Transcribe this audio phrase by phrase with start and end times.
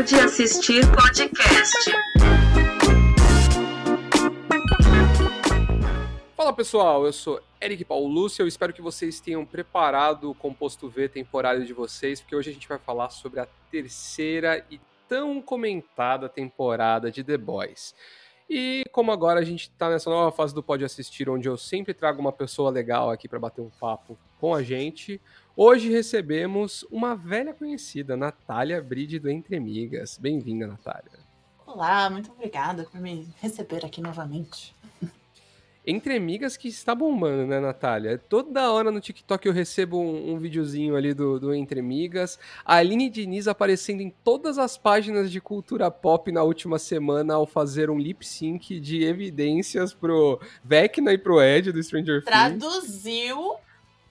[0.00, 1.90] Pode assistir podcast.
[6.34, 11.06] Fala pessoal, eu sou Eric Paulucci, eu espero que vocês tenham preparado o composto V
[11.06, 16.30] temporário de vocês, porque hoje a gente vai falar sobre a terceira e tão comentada
[16.30, 17.94] temporada de The Boys.
[18.48, 21.92] E como agora a gente tá nessa nova fase do Pode Assistir, onde eu sempre
[21.92, 25.20] trago uma pessoa legal aqui para bater um papo com a gente,
[25.56, 30.18] hoje recebemos uma velha conhecida, Natália Bride do Entre Amigas.
[30.18, 31.18] Bem-vinda, Natália.
[31.66, 34.74] Olá, muito obrigada por me receber aqui novamente.
[35.86, 38.18] Entre Amigas que está bombando, né, Natália?
[38.18, 42.38] Toda hora no TikTok eu recebo um, um videozinho ali do, do Entre Amigas.
[42.64, 47.46] A Aline Diniz aparecendo em todas as páginas de cultura pop na última semana ao
[47.46, 52.26] fazer um lip sync de evidências pro Vecna e pro Ed do Stranger Things.
[52.26, 53.56] Traduziu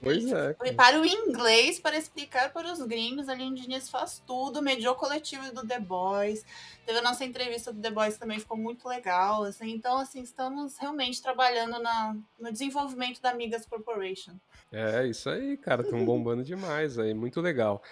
[0.02, 0.54] Pois é.
[0.54, 3.28] Foi para o inglês para explicar para os gringos.
[3.28, 6.44] A Aline Diniz faz tudo, mediou o coletivo do The Boys.
[6.86, 9.44] Teve a nossa entrevista do The Boys também, ficou muito legal.
[9.44, 9.70] Assim.
[9.70, 14.32] Então, assim, estamos realmente trabalhando na, no desenvolvimento da Amigas Corporation.
[14.72, 17.82] É, isso aí, cara, estão bombando demais aí, muito legal.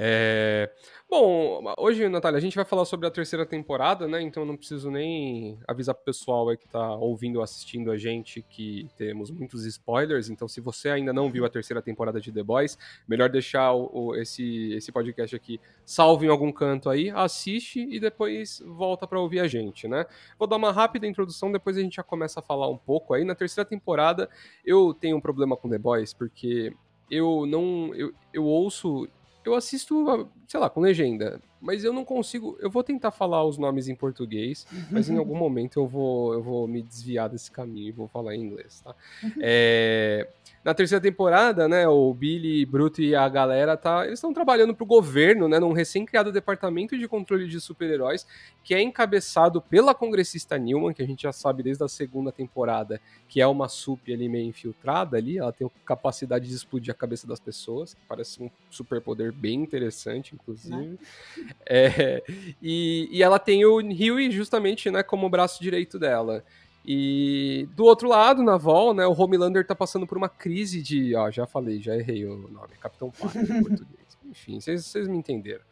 [0.00, 0.70] É...
[1.10, 4.22] Bom, hoje, Natália, a gente vai falar sobre a terceira temporada, né?
[4.22, 8.42] Então não preciso nem avisar pro pessoal aí que tá ouvindo ou assistindo a gente
[8.42, 10.28] que temos muitos spoilers.
[10.28, 13.90] Então, se você ainda não viu a terceira temporada de The Boys, melhor deixar o,
[13.92, 19.18] o, esse, esse podcast aqui salvo em algum canto aí, assiste e depois volta para
[19.18, 20.06] ouvir a gente, né?
[20.38, 23.24] Vou dar uma rápida introdução, depois a gente já começa a falar um pouco aí.
[23.24, 24.30] Na terceira temporada,
[24.64, 26.72] eu tenho um problema com The Boys, porque
[27.10, 27.92] eu não.
[27.94, 29.08] Eu, eu ouço
[29.48, 32.56] eu assisto, sei lá, com legenda, mas eu não consigo.
[32.60, 36.42] Eu vou tentar falar os nomes em português, mas em algum momento eu vou, eu
[36.42, 38.94] vou me desviar desse caminho e vou falar em inglês, tá?
[39.40, 40.28] É,
[40.64, 44.84] na terceira temporada, né, o Billy, Bruto e a galera tá, eles estão trabalhando pro
[44.84, 48.26] governo, né, num recém-criado departamento de controle de super-heróis,
[48.62, 53.00] que é encabeçado pela congressista Newman, que a gente já sabe desde a segunda temporada,
[53.28, 57.26] que é uma sup ali meio infiltrada ali, ela tem capacidade de explodir a cabeça
[57.26, 60.98] das pessoas, que parece um superpoder bem interessante, inclusive.
[61.70, 62.22] É,
[62.62, 66.42] e, e ela tem o Huey justamente, né, como braço direito dela.
[66.84, 71.14] E do outro lado, na Vol, né, o Homelander tá passando por uma crise de.
[71.14, 74.18] Ó, já falei, já errei o nome, Capitão Pátria em português.
[74.24, 75.64] Enfim, vocês me entenderam.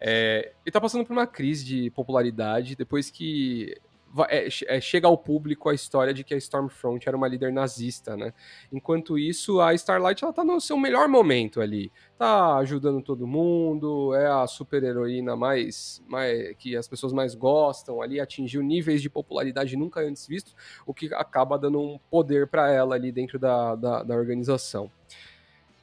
[0.00, 3.76] É, ele tá passando por uma crise de popularidade depois que
[4.28, 8.16] é, é, chega ao público a história de que a Stormfront era uma líder nazista,
[8.16, 8.32] né?
[8.72, 11.90] Enquanto isso, a Starlight ela tá no seu melhor momento ali.
[12.16, 18.20] Tá ajudando todo mundo, é a super-heroína mais, mais que as pessoas mais gostam ali,
[18.20, 20.54] atingiu níveis de popularidade nunca antes vistos,
[20.86, 24.90] o que acaba dando um poder para ela ali dentro da, da, da organização.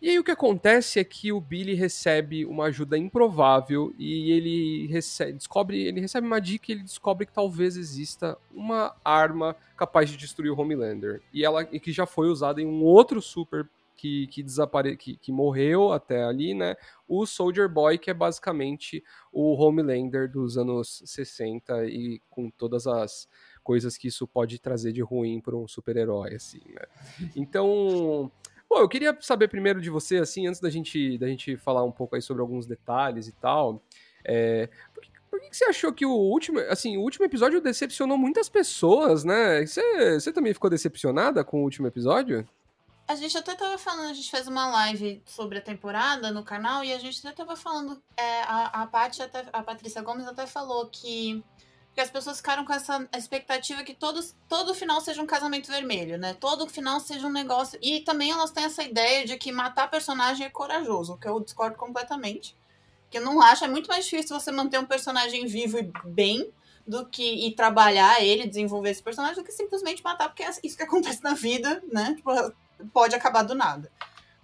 [0.01, 4.87] E aí o que acontece é que o Billy recebe uma ajuda improvável e ele
[4.87, 10.09] recebe, descobre, ele recebe uma dica e ele descobre que talvez exista uma arma capaz
[10.09, 11.21] de destruir o Homelander.
[11.31, 14.97] E ela e que já foi usada em um outro super que, que, desapare...
[14.97, 16.75] que, que morreu até ali, né?
[17.07, 23.27] O Soldier Boy, que é basicamente o Homelander dos anos 60 e com todas as
[23.63, 26.81] coisas que isso pode trazer de ruim para um super-herói, assim, né?
[27.35, 28.31] Então,
[28.71, 31.91] Pô, eu queria saber primeiro de você, assim, antes da gente, da gente falar um
[31.91, 33.83] pouco aí sobre alguns detalhes e tal.
[34.23, 38.17] É, por, que, por que você achou que o último, assim, o último episódio decepcionou
[38.17, 39.65] muitas pessoas, né?
[39.65, 42.47] Você, você também ficou decepcionada com o último episódio?
[43.09, 46.81] A gente até tava falando, a gente fez uma live sobre a temporada no canal
[46.81, 50.87] e a gente até tava falando, é, a, a até, a Patrícia Gomes até falou
[50.87, 51.43] que
[51.91, 56.17] porque as pessoas ficaram com essa expectativa que todos, todo final seja um casamento vermelho,
[56.17, 56.33] né?
[56.33, 57.77] Todo final seja um negócio.
[57.81, 61.75] E também elas têm essa ideia de que matar personagem é corajoso, que eu discordo
[61.75, 62.55] completamente.
[63.09, 66.49] Que eu não acho, é muito mais difícil você manter um personagem vivo e bem
[66.87, 70.77] do que e trabalhar ele, desenvolver esse personagem, do que simplesmente matar, porque é isso
[70.77, 72.13] que acontece na vida, né?
[72.15, 72.31] Tipo,
[72.93, 73.91] pode acabar do nada.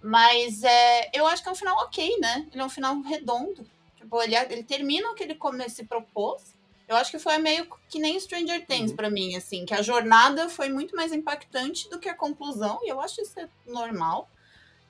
[0.02, 2.46] Mas é, eu acho que é um final ok, né?
[2.52, 3.66] Ele é um final redondo.
[3.96, 6.57] Tipo, ele, ele termina o que ele come, se propôs
[6.88, 8.96] eu acho que foi meio que nem Stranger Things uhum.
[8.96, 12.88] para mim, assim, que a jornada foi muito mais impactante do que a conclusão, e
[12.88, 13.34] eu acho isso
[13.66, 14.30] normal.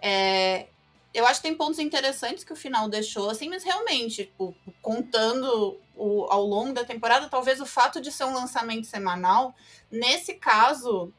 [0.01, 0.69] É,
[1.13, 5.81] eu acho que tem pontos interessantes que o final deixou, assim, mas realmente, tipo, contando
[5.97, 9.53] o, ao longo da temporada, talvez o fato de ser um lançamento semanal,
[9.91, 11.13] nesse caso,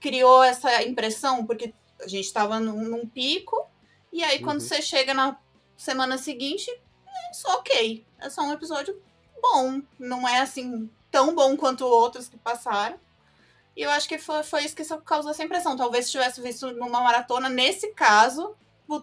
[0.00, 3.64] criou essa impressão, porque a gente estava num, num, pico,
[4.12, 4.44] e aí uhum.
[4.44, 5.38] quando você chega na
[5.76, 8.04] semana seguinte, é só ok.
[8.18, 9.00] É só um episódio
[9.40, 9.82] bom.
[9.98, 12.98] Não é assim tão bom quanto outros que passaram.
[13.76, 15.76] E eu acho que foi, foi isso que causou essa impressão.
[15.76, 18.54] Talvez se tivesse visto numa maratona, nesse caso,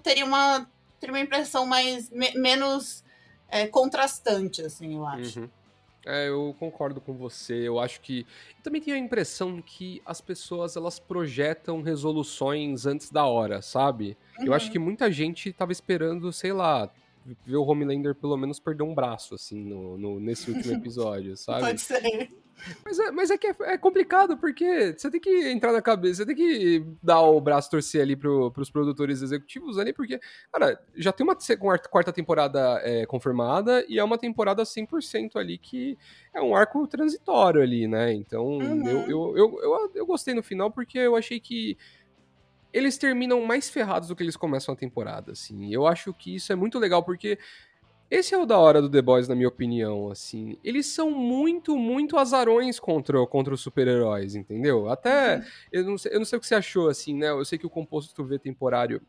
[0.03, 0.69] teria uma,
[0.99, 3.03] teria uma impressão mais me, menos
[3.49, 5.39] é, contrastante, assim, eu acho.
[5.39, 5.49] Uhum.
[6.05, 7.67] É, eu concordo com você.
[7.67, 8.25] Eu acho que
[8.63, 14.17] também tenho a impressão que as pessoas elas projetam resoluções antes da hora, sabe?
[14.39, 14.45] Uhum.
[14.45, 14.71] Eu acho uhum.
[14.71, 16.89] que muita gente tava esperando, sei lá,
[17.45, 21.61] ver o Homelander pelo menos perder um braço, assim, no, no nesse último episódio, sabe?
[21.61, 22.29] Pode ser.
[22.83, 26.23] Mas é, mas é que é, é, complicado, porque você tem que entrar na cabeça,
[26.23, 30.19] você tem que dar o braço torcer ali pro, pros produtores executivos ali, porque,
[30.51, 31.37] cara, já tem uma
[31.89, 35.97] quarta temporada é, confirmada e é uma temporada 100% ali que
[36.33, 38.13] é um arco transitório ali, né?
[38.13, 38.87] Então, uhum.
[38.87, 41.77] eu, eu, eu, eu, eu gostei no final porque eu achei que
[42.77, 45.73] eles terminam mais ferrados do que eles começam a temporada, assim.
[45.73, 47.39] Eu acho que isso é muito legal, porque
[48.09, 50.57] esse é o da hora do The Boys, na minha opinião, assim.
[50.63, 54.89] Eles são muito, muito azarões contra, contra os super-heróis, entendeu?
[54.89, 55.43] Até, uhum.
[55.71, 57.29] eu, não sei, eu não sei o que você achou, assim, né?
[57.29, 59.01] Eu sei que o composto V temporário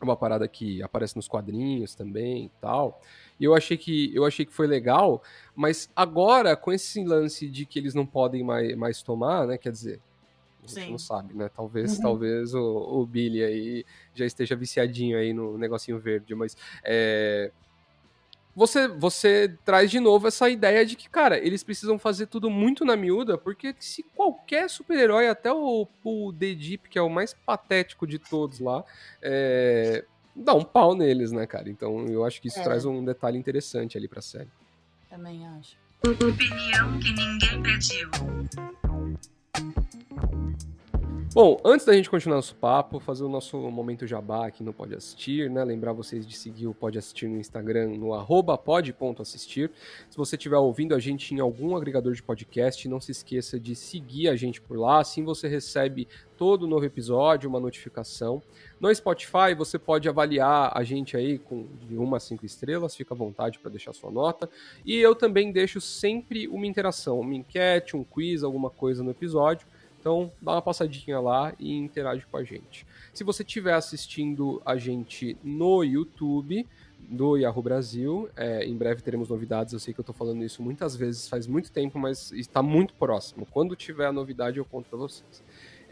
[0.00, 3.00] é uma parada que aparece nos quadrinhos também e tal.
[3.38, 5.22] E eu achei que eu achei que foi legal,
[5.54, 9.58] mas agora com esse lance de que eles não podem mais, mais tomar, né?
[9.58, 10.00] Quer dizer,
[10.64, 10.90] a gente Sim.
[10.90, 11.48] não sabe, né?
[11.48, 12.02] Talvez, uhum.
[12.02, 13.84] talvez o, o Billy aí
[14.14, 17.50] já esteja viciadinho aí no negocinho verde, mas é,
[18.54, 22.84] você, você traz de novo essa ideia de que, cara, eles precisam fazer tudo muito
[22.84, 27.32] na miúda, porque se qualquer super-herói, até o, o The Deep, que é o mais
[27.32, 28.84] patético de todos lá,
[29.22, 30.04] é,
[30.34, 31.70] dá um pau neles, né, cara?
[31.70, 32.62] Então eu acho que isso é.
[32.62, 34.50] traz um detalhe interessante ali pra série.
[35.08, 35.76] Também acho.
[36.04, 38.10] Opinião que ninguém pediu.
[39.58, 40.56] うん。
[41.32, 45.48] Bom, antes da gente continuar nosso papo, fazer o nosso momento jabá aqui no Pode Assistir,
[45.48, 45.62] né?
[45.62, 49.70] Lembrar vocês de seguir o Pode Assistir no Instagram, no arroba pode.assistir.
[50.10, 53.76] Se você estiver ouvindo a gente em algum agregador de podcast, não se esqueça de
[53.76, 58.42] seguir a gente por lá, assim você recebe todo novo episódio, uma notificação.
[58.80, 63.14] No Spotify, você pode avaliar a gente aí com de uma a cinco estrelas, fica
[63.14, 64.50] à vontade para deixar sua nota.
[64.84, 69.64] E eu também deixo sempre uma interação, uma enquete, um quiz, alguma coisa no episódio
[70.00, 72.86] então, dá uma passadinha lá e interage com a gente.
[73.12, 76.66] Se você estiver assistindo a gente no YouTube,
[77.08, 79.72] do Yahoo Brasil, é, em breve teremos novidades.
[79.72, 82.94] Eu sei que eu estou falando isso muitas vezes, faz muito tempo, mas está muito
[82.94, 83.46] próximo.
[83.50, 85.42] Quando tiver a novidade, eu conto para vocês.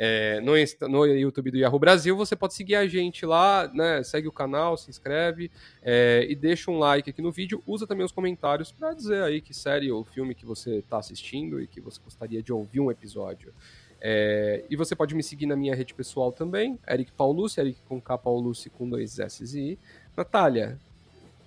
[0.00, 0.52] É, no,
[0.88, 4.00] no, YouTube do Yahoo Brasil, você pode seguir a gente lá, né?
[4.04, 5.50] Segue o canal, se inscreve
[5.82, 7.60] é, e deixa um like aqui no vídeo.
[7.66, 11.60] Usa também os comentários para dizer aí que série ou filme que você está assistindo
[11.60, 13.52] e que você gostaria de ouvir um episódio.
[14.00, 18.00] É, e você pode me seguir na minha rede pessoal também, Eric Paulucci, Eric com
[18.00, 19.78] K Paulucci com dois S e I.
[20.16, 20.78] Natália,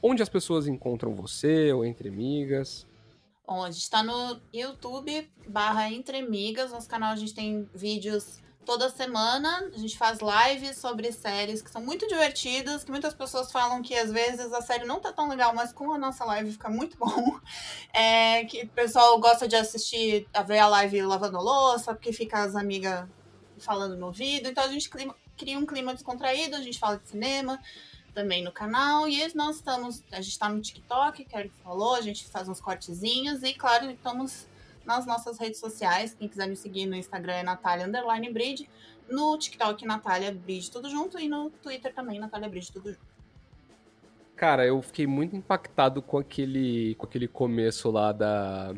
[0.02, 2.86] onde as pessoas encontram você ou Entre Amigas?
[3.48, 8.42] Bom, a gente está no YouTube barra Entre Amigas, nosso canal a gente tem vídeos
[8.66, 13.52] toda semana a gente faz lives sobre séries que são muito divertidas, que muitas pessoas
[13.52, 16.52] falam que às vezes a série não tá tão legal, mas com a nossa live
[16.52, 17.40] fica muito bom.
[17.94, 22.44] É, que o pessoal gosta de assistir, a ver a live lavando louça, porque fica
[22.44, 23.08] as amigas
[23.58, 24.50] falando no ouvido.
[24.50, 27.60] Então a gente cria um clima descontraído, a gente fala de cinema
[28.14, 29.08] também no canal.
[29.08, 32.48] E nós estamos, a gente está no TikTok, que a Eric falou, a gente faz
[32.48, 34.48] uns cortezinhos e, claro, estamos
[34.86, 36.16] nas nossas redes sociais.
[36.18, 38.70] Quem quiser me seguir no Instagram é Natália Underline Bridge.
[39.10, 41.20] No TikTok, Natália Bridge, tudo junto.
[41.20, 43.12] E no Twitter também, Natália Bridge, tudo junto.
[44.36, 48.74] Cara, eu fiquei muito impactado com aquele, com aquele começo lá da,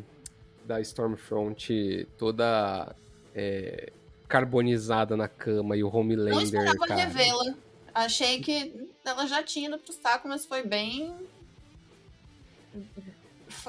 [0.65, 2.93] da Stormfront toda
[3.33, 3.93] é,
[4.27, 7.05] carbonizada na cama e o Homelander, Não esperava cara.
[7.05, 7.55] revê-la.
[7.93, 11.13] Achei que ela já tinha ido pro saco, mas foi bem...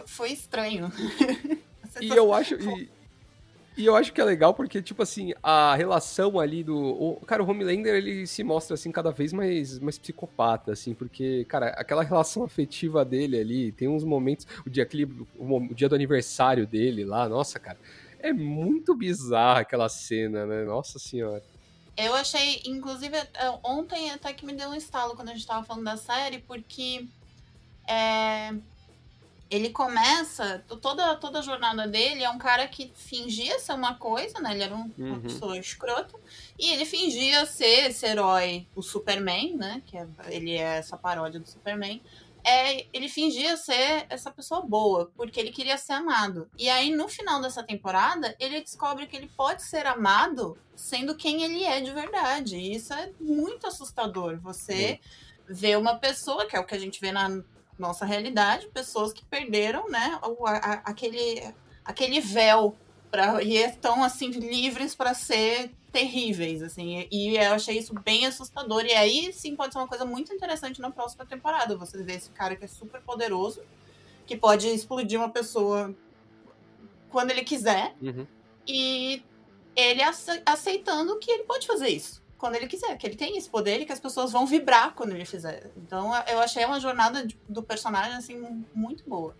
[0.06, 0.90] Foi estranho.
[2.00, 2.54] E eu acho.
[2.54, 2.90] E,
[3.76, 6.76] e, eu acho que é legal porque, tipo assim, a relação ali do.
[6.76, 11.44] O, cara, o Homelander ele se mostra assim cada vez mais, mais psicopata, assim, porque,
[11.46, 14.46] cara, aquela relação afetiva dele ali, tem uns momentos.
[14.66, 15.04] O dia, aquele,
[15.38, 17.78] o, dia do aniversário dele lá, nossa, cara.
[18.20, 20.64] É muito bizarra aquela cena, né?
[20.64, 21.42] Nossa senhora.
[21.96, 23.28] Eu achei, inclusive, é,
[23.62, 27.06] ontem até que me deu um estalo quando a gente tava falando da série, porque
[27.86, 28.54] é,
[29.50, 34.40] ele começa, toda, toda a jornada dele é um cara que fingia ser uma coisa,
[34.40, 34.52] né?
[34.52, 35.12] Ele era um, uhum.
[35.12, 36.18] uma pessoa escrota.
[36.58, 39.82] E ele fingia ser esse herói, o Superman, né?
[39.86, 42.02] Que é, ele é essa paródia do Superman.
[42.42, 46.48] É, ele fingia ser essa pessoa boa, porque ele queria ser amado.
[46.58, 51.42] E aí, no final dessa temporada, ele descobre que ele pode ser amado sendo quem
[51.42, 52.56] ele é de verdade.
[52.56, 54.38] E isso é muito assustador.
[54.40, 55.00] Você
[55.48, 55.54] uhum.
[55.54, 57.42] vê uma pessoa, que é o que a gente vê na,
[57.78, 60.54] nossa realidade, pessoas que perderam, né, o, a,
[60.84, 61.42] aquele,
[61.84, 62.76] aquele véu
[63.10, 67.06] pra, e estão assim livres para ser terríveis, assim.
[67.10, 68.84] E eu achei isso bem assustador.
[68.84, 71.76] E aí sim pode ser uma coisa muito interessante na próxima temporada.
[71.76, 73.62] Você vê esse cara que é super poderoso,
[74.26, 75.94] que pode explodir uma pessoa
[77.10, 77.94] quando ele quiser.
[78.02, 78.26] Uhum.
[78.66, 79.22] E
[79.76, 80.02] ele
[80.44, 83.86] aceitando que ele pode fazer isso quando ele quiser, que ele tem esse poder e
[83.86, 85.70] que as pessoas vão vibrar quando ele fizer.
[85.78, 89.34] Então eu achei uma jornada do personagem assim muito boa.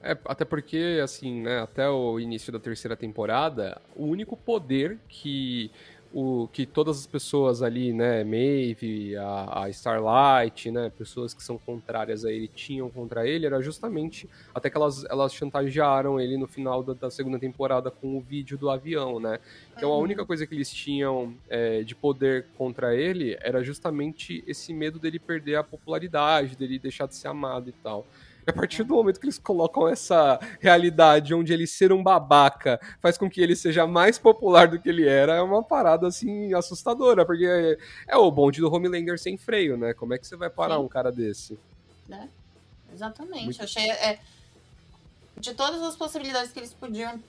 [0.00, 5.68] É, até porque, assim, né, até o início da terceira temporada, o único poder que
[6.16, 11.58] o que todas as pessoas ali, né, Maeve, a, a, Starlight, né, pessoas que são
[11.58, 16.46] contrárias a ele tinham contra ele, era justamente até que elas, elas chantagearam ele no
[16.46, 19.40] final da, da segunda temporada com o vídeo do avião, né?
[19.76, 20.02] Então a uhum.
[20.04, 25.18] única coisa que eles tinham é, de poder contra ele era justamente esse medo dele
[25.18, 28.06] perder a popularidade, dele deixar de ser amado e tal.
[28.46, 32.78] E a partir do momento que eles colocam essa realidade onde ele ser um babaca
[33.00, 36.52] faz com que ele seja mais popular do que ele era, é uma parada assim
[36.52, 39.94] assustadora, porque é, é o bonde do Homelander sem freio, né?
[39.94, 40.82] Como é que você vai parar Sim.
[40.82, 41.58] um cara desse?
[42.10, 42.28] É,
[42.92, 43.44] exatamente.
[43.44, 43.62] Muito...
[43.62, 43.90] Achei.
[43.90, 44.18] É,
[45.36, 47.20] de todas as possibilidades que eles podiam.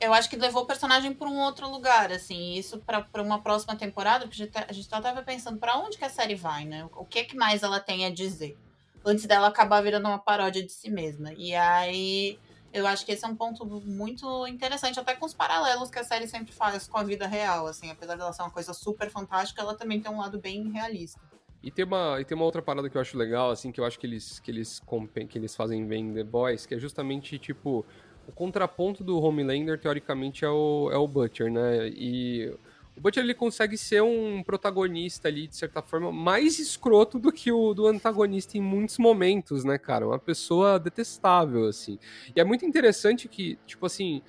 [0.00, 2.54] Eu acho que levou o personagem para um outro lugar, assim.
[2.54, 5.96] Isso para uma próxima temporada, porque a gente, tá, a gente tava pensando para onde
[5.96, 6.86] que a série vai, né?
[6.94, 8.56] O que, que mais ela tem a dizer
[9.04, 11.32] antes dela acabar virando uma paródia de si mesma.
[11.34, 12.38] E aí
[12.72, 16.04] eu acho que esse é um ponto muito interessante, até com os paralelos que a
[16.04, 19.62] série sempre faz com a vida real, assim, apesar dela ser uma coisa super fantástica,
[19.62, 21.20] ela também tem um lado bem realista.
[21.62, 23.84] E tem uma, e tem uma outra parada que eu acho legal, assim, que eu
[23.84, 24.82] acho que eles, que eles,
[25.30, 27.86] que eles fazem bem em The Boys, que é justamente, tipo,
[28.26, 31.88] o contraponto do Homelander, teoricamente, é o, é o Butcher, né?
[31.88, 32.54] E
[32.96, 37.50] o Butcher ele consegue ser um protagonista ali, de certa forma, mais escroto do que
[37.50, 40.06] o do antagonista em muitos momentos, né, cara?
[40.06, 41.98] Uma pessoa detestável, assim.
[42.34, 44.22] E é muito interessante que, tipo assim,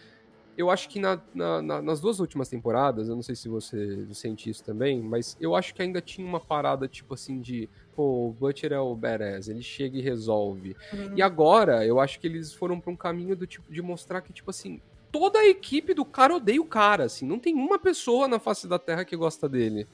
[0.57, 4.07] eu acho que na, na, na, nas duas últimas temporadas, eu não sei se você
[4.13, 8.29] sente isso também, mas eu acho que ainda tinha uma parada, tipo assim, de pô,
[8.29, 10.75] o Butcher é o badass, ele chega e resolve.
[10.91, 11.13] Uhum.
[11.15, 14.33] E agora, eu acho que eles foram para um caminho do tipo de mostrar que,
[14.33, 14.81] tipo assim,
[15.11, 17.25] toda a equipe do cara odeia o cara, assim.
[17.25, 19.87] Não tem uma pessoa na face da Terra que gosta dele.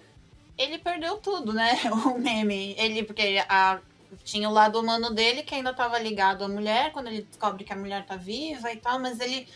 [0.57, 1.79] Ele perdeu tudo, né?
[2.05, 2.75] O meme.
[2.77, 3.79] Ele, porque a,
[4.23, 7.73] tinha o lado humano dele que ainda tava ligado à mulher, quando ele descobre que
[7.73, 9.47] a mulher tá viva e tal, mas ele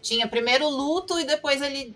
[0.00, 1.94] tinha primeiro o luto e depois ele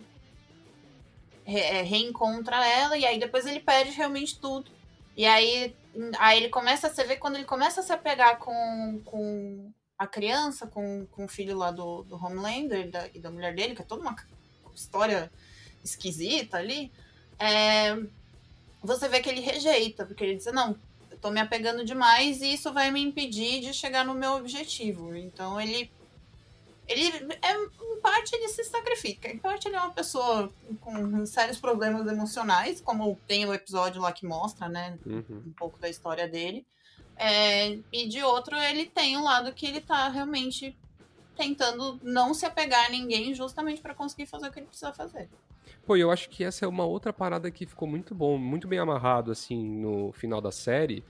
[1.45, 4.71] re, é, reencontra ela, e aí depois ele perde realmente tudo.
[5.17, 5.75] E aí,
[6.19, 10.67] aí ele começa, você vê quando ele começa a se apegar com, com a criança
[10.67, 13.83] com, com o filho lá do, do Homelander e da, e da mulher dele, que
[13.83, 14.17] é toda uma
[14.75, 15.31] história
[15.85, 16.91] esquisita ali,
[17.39, 17.97] é,
[18.83, 20.77] você vê que ele rejeita, porque ele diz, não,
[21.09, 25.15] eu tô me apegando demais e isso vai me impedir de chegar no meu objetivo.
[25.15, 25.89] Então ele
[26.89, 27.07] ele
[27.41, 32.07] é, em parte ele se sacrifica, em parte ele é uma pessoa com sérios problemas
[32.09, 35.45] emocionais, como tem o episódio lá que mostra, né, uhum.
[35.47, 36.67] um pouco da história dele.
[37.23, 40.77] É, e de outro, ele tem um lado que ele tá realmente
[41.37, 45.29] tentando não se apegar a ninguém justamente para conseguir fazer o que ele precisa fazer.
[45.87, 48.81] Pô, eu acho que essa é uma outra parada que ficou muito bom, muito bem
[48.81, 51.05] amarrado, assim, no final da série.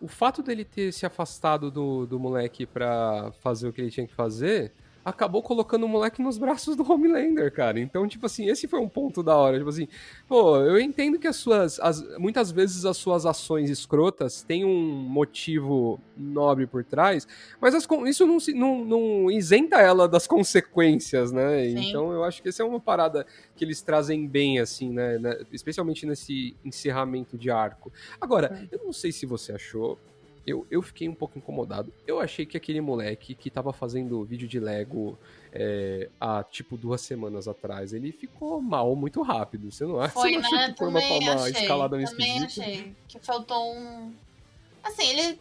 [0.00, 4.06] O fato dele ter se afastado do, do moleque pra fazer o que ele tinha
[4.06, 4.72] que fazer
[5.08, 7.80] acabou colocando o moleque nos braços do Homelander, cara.
[7.80, 9.58] Então, tipo assim, esse foi um ponto da hora.
[9.58, 9.88] Tipo assim,
[10.26, 11.80] pô, eu entendo que as suas.
[11.80, 17.26] As, muitas vezes as suas ações escrotas têm um motivo nobre por trás,
[17.60, 21.64] mas as, isso não, não, não isenta ela das consequências, né?
[21.64, 21.88] Sim.
[21.88, 25.18] Então eu acho que essa é uma parada que eles trazem bem, assim, né?
[25.18, 25.40] né?
[25.52, 27.92] Especialmente nesse encerramento de arco.
[28.20, 29.98] Agora, eu não sei se você achou
[30.48, 31.92] eu, eu fiquei um pouco incomodado.
[32.06, 35.18] Eu achei que aquele moleque que tava fazendo vídeo de Lego
[35.52, 39.70] é, há tipo duas semanas atrás, ele ficou mal muito rápido.
[39.70, 40.14] Você não acha?
[40.14, 40.74] Foi, Você não né?
[40.76, 44.14] foi uma, uma achei, escalada meio Também achei que faltou um.
[44.82, 45.38] Assim, ele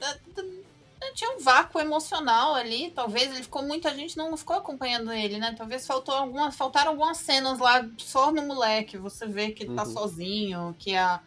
[1.13, 5.55] tinha um vácuo emocional ali, talvez ele ficou muita gente não ficou acompanhando ele, né?
[5.57, 9.83] Talvez faltou algumas, faltaram algumas cenas lá só no moleque, você vê que ele tá
[9.83, 9.93] uhum.
[9.93, 11.21] sozinho, que a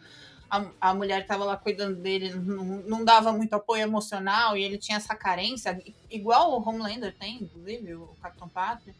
[0.51, 4.61] a, a mulher que estava lá cuidando dele não, não dava muito apoio emocional e
[4.61, 8.93] ele tinha essa carência, igual o Homelander tem, inclusive, o Capitão Pátria.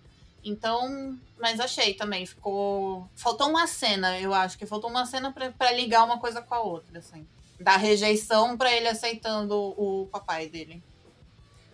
[0.43, 3.07] Então, mas achei também, ficou.
[3.15, 6.61] Faltou uma cena, eu acho que faltou uma cena para ligar uma coisa com a
[6.61, 7.27] outra, assim.
[7.59, 10.81] Da rejeição para ele aceitando o papai dele.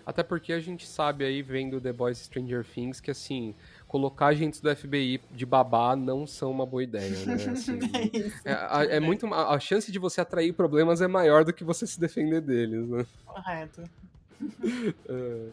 [0.06, 3.54] Até porque a gente sabe aí, vendo The Boys Stranger Things, que assim,
[3.88, 7.36] colocar agentes do FBI de babá não são uma boa ideia, né?
[7.52, 7.80] Assim,
[8.44, 12.00] é, é, muito a, chance de você atrair problemas é maior do que você se
[12.00, 13.06] defender deles, né?
[13.26, 13.84] Correto.
[15.10, 15.48] É.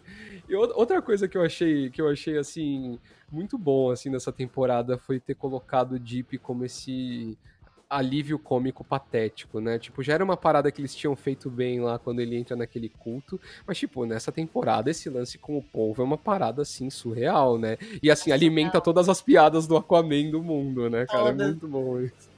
[0.46, 2.98] E ou- outra coisa que eu achei, que eu achei assim
[3.32, 7.38] muito bom assim nessa temporada foi ter colocado o Deep como esse
[7.96, 9.78] alívio cômico patético, né?
[9.78, 12.88] Tipo, já era uma parada que eles tinham feito bem lá quando ele entra naquele
[12.88, 17.58] culto, mas tipo, nessa temporada esse lance com o povo é uma parada assim surreal,
[17.58, 17.76] né?
[18.02, 18.82] E assim É alimenta surreal.
[18.82, 21.30] todas as piadas do Aquaman do mundo, né, cara?
[21.30, 22.28] É muito bom isso.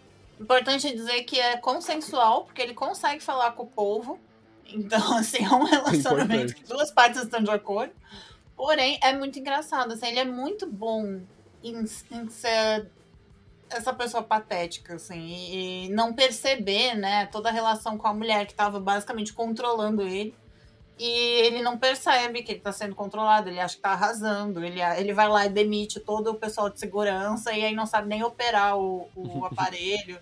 [0.41, 4.19] Importante dizer que é consensual, porque ele consegue falar com o povo.
[4.67, 6.55] Então, assim, é um relacionamento Importante.
[6.55, 7.93] que duas partes estão de acordo.
[8.57, 9.93] Porém, é muito engraçado.
[9.93, 11.21] Assim, ele é muito bom
[11.63, 12.87] em, em ser
[13.71, 18.47] essa pessoa patética, assim, e, e não perceber, né, toda a relação com a mulher
[18.47, 20.35] que estava basicamente controlando ele.
[20.99, 21.09] E
[21.45, 25.13] ele não percebe que ele está sendo controlado, ele acha que está arrasando, ele, ele
[25.13, 28.79] vai lá e demite todo o pessoal de segurança e aí não sabe nem operar
[28.79, 30.19] o, o aparelho.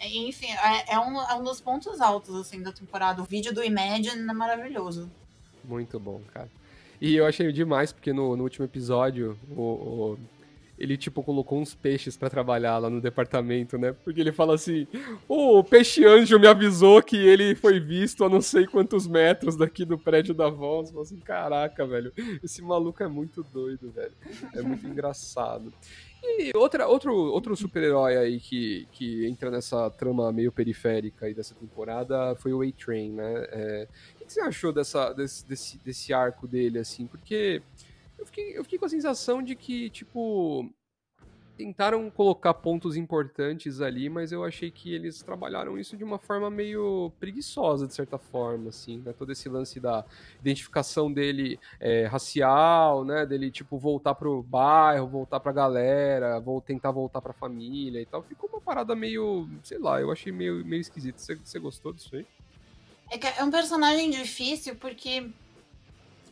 [0.00, 3.20] Enfim, é, é um, é um dos pontos altos assim, da temporada.
[3.20, 5.10] O vídeo do Imagine é maravilhoso.
[5.64, 6.48] Muito bom, cara.
[7.00, 10.18] E eu achei demais, porque no, no último episódio, o, o-
[10.82, 13.94] ele, tipo, colocou uns peixes pra trabalhar lá no departamento, né?
[14.02, 14.88] Porque ele fala assim:
[15.28, 19.84] o peixe anjo me avisou que ele foi visto a não sei quantos metros daqui
[19.84, 20.92] do prédio da Voz.
[20.92, 22.12] Eu assim, caraca, velho,
[22.42, 24.12] esse maluco é muito doido, velho.
[24.56, 25.72] É muito engraçado.
[26.20, 31.54] E outra, outro, outro super-herói aí que, que entra nessa trama meio periférica aí dessa
[31.54, 33.46] temporada foi o A-Train, né?
[33.50, 37.06] É, o que que você achou dessa, desse, desse, desse arco dele, assim?
[37.06, 37.62] Porque
[38.22, 40.68] eu fiquei, eu fiquei com a sensação de que, tipo,
[41.56, 46.50] tentaram colocar pontos importantes ali, mas eu achei que eles trabalharam isso de uma forma
[46.50, 49.12] meio preguiçosa, de certa forma, assim, né?
[49.12, 50.04] Todo esse lance da
[50.40, 53.26] identificação dele é, racial, né?
[53.26, 58.22] Dele, tipo, voltar pro bairro, voltar pra galera, vou tentar voltar pra família e tal.
[58.22, 61.18] Ficou uma parada meio, sei lá, eu achei meio, meio esquisito.
[61.18, 62.26] Você, gostou disso aí?
[63.10, 65.30] É é um personagem difícil porque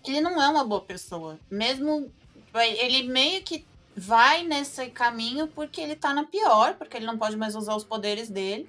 [0.06, 1.38] ele não é uma boa pessoa.
[1.50, 2.10] Mesmo
[2.54, 3.64] ele meio que
[3.96, 7.84] vai nesse caminho porque ele tá na pior, porque ele não pode mais usar os
[7.84, 8.68] poderes dele.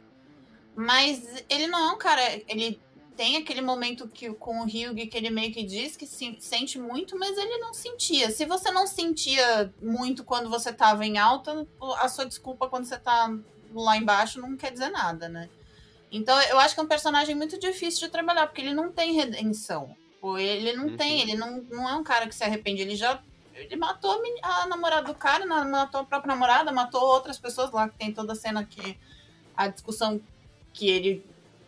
[0.75, 2.21] Mas ele não é um cara.
[2.47, 2.79] Ele
[3.15, 6.79] tem aquele momento que com o Hyug que ele meio que diz que se- sente
[6.79, 8.31] muito, mas ele não sentia.
[8.31, 11.67] Se você não sentia muito quando você tava em alta,
[11.99, 13.29] a sua desculpa quando você tá
[13.73, 15.49] lá embaixo não quer dizer nada, né?
[16.11, 19.13] Então eu acho que é um personagem muito difícil de trabalhar, porque ele não tem
[19.13, 19.95] redenção.
[20.21, 20.95] Pô, Ele não Uhum.
[20.97, 22.81] tem, ele não, não é um cara que se arrepende.
[22.83, 23.19] Ele já.
[23.55, 27.97] Ele matou a, namorada do cara, matou a própria namorada, matou outras pessoas lá, que
[27.97, 28.97] tem toda a cena que.
[29.57, 30.21] A discussão
[30.73, 31.25] que ele.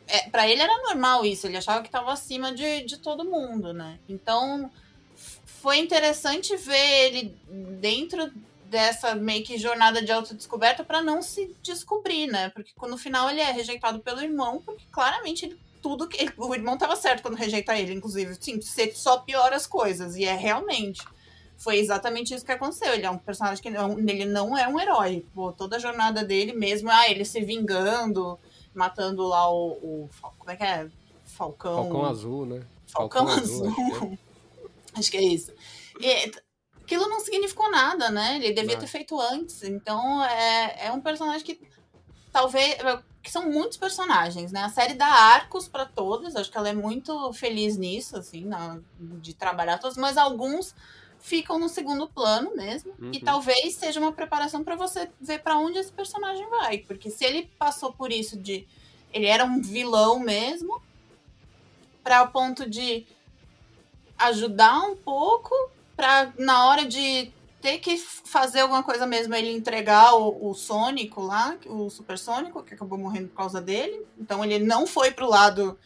[0.07, 3.73] É, para ele era normal isso, ele achava que estava acima de, de todo mundo,
[3.73, 3.99] né?
[4.07, 4.69] Então
[5.15, 7.35] foi interessante ver ele
[7.79, 8.31] dentro
[8.65, 12.49] dessa meio que jornada de autodescoberta para não se descobrir, né?
[12.49, 16.77] Porque no final ele é rejeitado pelo irmão, porque claramente ele, tudo que o irmão
[16.77, 21.05] tava certo quando rejeita ele, inclusive, sim, você só piora as coisas e é realmente
[21.57, 22.93] foi exatamente isso que aconteceu.
[22.93, 25.25] Ele é um personagem que não, ele não é um herói.
[25.33, 28.39] Pô, toda a jornada dele mesmo, ah, ele se vingando,
[28.73, 30.89] matando lá o, o como é que é?
[31.25, 31.75] Falcão.
[31.75, 32.63] Falcão Azul, né?
[32.87, 33.67] Falcão, Falcão Azul.
[33.67, 34.19] Azul, acho
[34.99, 35.51] Acho que é isso.
[35.99, 36.31] E,
[36.83, 38.35] aquilo não significou nada, né?
[38.35, 38.79] Ele devia Nada.
[38.81, 39.63] ter feito antes.
[39.63, 41.59] Então é, é um personagem que
[42.31, 42.77] talvez.
[43.23, 44.63] Que são muitos personagens, né?
[44.63, 46.35] A série dá arcos para todos.
[46.35, 50.75] Acho que ela é muito feliz nisso, assim, na- de trabalhar todos, mas alguns
[51.19, 52.93] ficam no segundo plano mesmo.
[53.13, 53.23] E Uhum.
[53.23, 56.79] talvez seja uma preparação para você ver para onde esse personagem vai.
[56.79, 58.67] Porque se ele passou por isso de.
[59.13, 60.81] Ele era um vilão mesmo,
[62.03, 63.05] para o ponto de
[64.17, 65.53] ajudar um pouco,
[65.95, 67.31] para na hora de
[67.63, 72.73] ter que fazer alguma coisa mesmo, ele entregar o, o Sônico lá, o Supersônico, que
[72.73, 74.05] acabou morrendo por causa dele.
[74.19, 75.79] Então ele não foi pro lado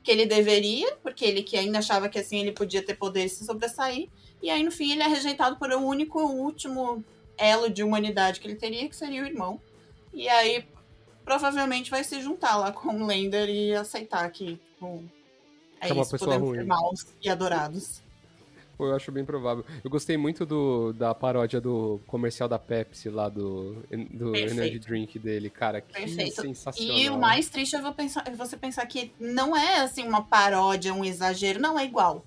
[0.00, 3.44] que ele deveria, porque ele que ainda achava que assim ele podia ter poder se
[3.44, 4.08] sobressair.
[4.40, 7.04] E aí, no fim, ele é rejeitado por o único e último
[7.36, 9.60] elo de humanidade que ele teria, que seria o irmão.
[10.12, 10.64] E aí,
[11.24, 15.02] provavelmente, vai se juntar lá com o Lender e aceitar que, tipo,
[15.80, 16.58] é é isso, podemos ruim.
[16.58, 18.03] ser maus e adorados.
[18.76, 19.64] Pô, eu acho bem provável.
[19.84, 23.74] Eu gostei muito do, da paródia do comercial da Pepsi lá, do,
[24.10, 24.52] do Perfeito.
[24.52, 25.80] Energy Drink dele, cara.
[25.80, 26.42] Que Perfeito.
[26.42, 26.96] sensacional.
[26.98, 30.92] E o mais triste é pensar- é você pensar que não é assim uma paródia,
[30.92, 32.24] um exagero, não é igual.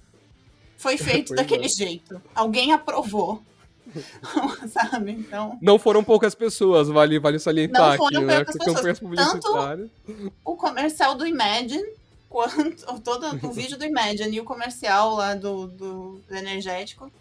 [0.78, 1.70] Foi feito daquele é.
[1.70, 2.22] jeito.
[2.34, 3.42] Alguém aprovou.
[4.68, 5.12] Sabe?
[5.12, 8.36] Então, Não foram poucas pessoas, vale, vale salientar Não foram aqui, né?
[8.44, 9.32] poucas campanhas pessoas.
[9.32, 11.88] Tanto- o comercial do Imagine,
[12.30, 17.12] quanto todo o vídeo do Imagine e o comercial lá do, do, do energético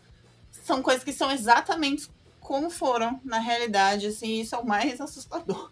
[0.51, 2.09] são coisas que são exatamente
[2.41, 5.71] como foram na realidade, assim, isso é o mais assustador.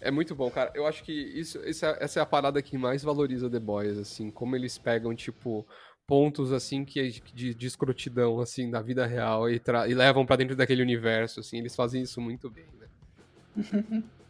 [0.00, 0.70] É muito bom, cara.
[0.74, 4.54] Eu acho que isso, essa é a parada que mais valoriza The Boys, assim, como
[4.54, 5.66] eles pegam, tipo,
[6.06, 10.36] pontos assim que é de, de escrotidão assim da vida real e, e levam para
[10.36, 14.02] dentro daquele universo assim eles fazem isso muito bem né?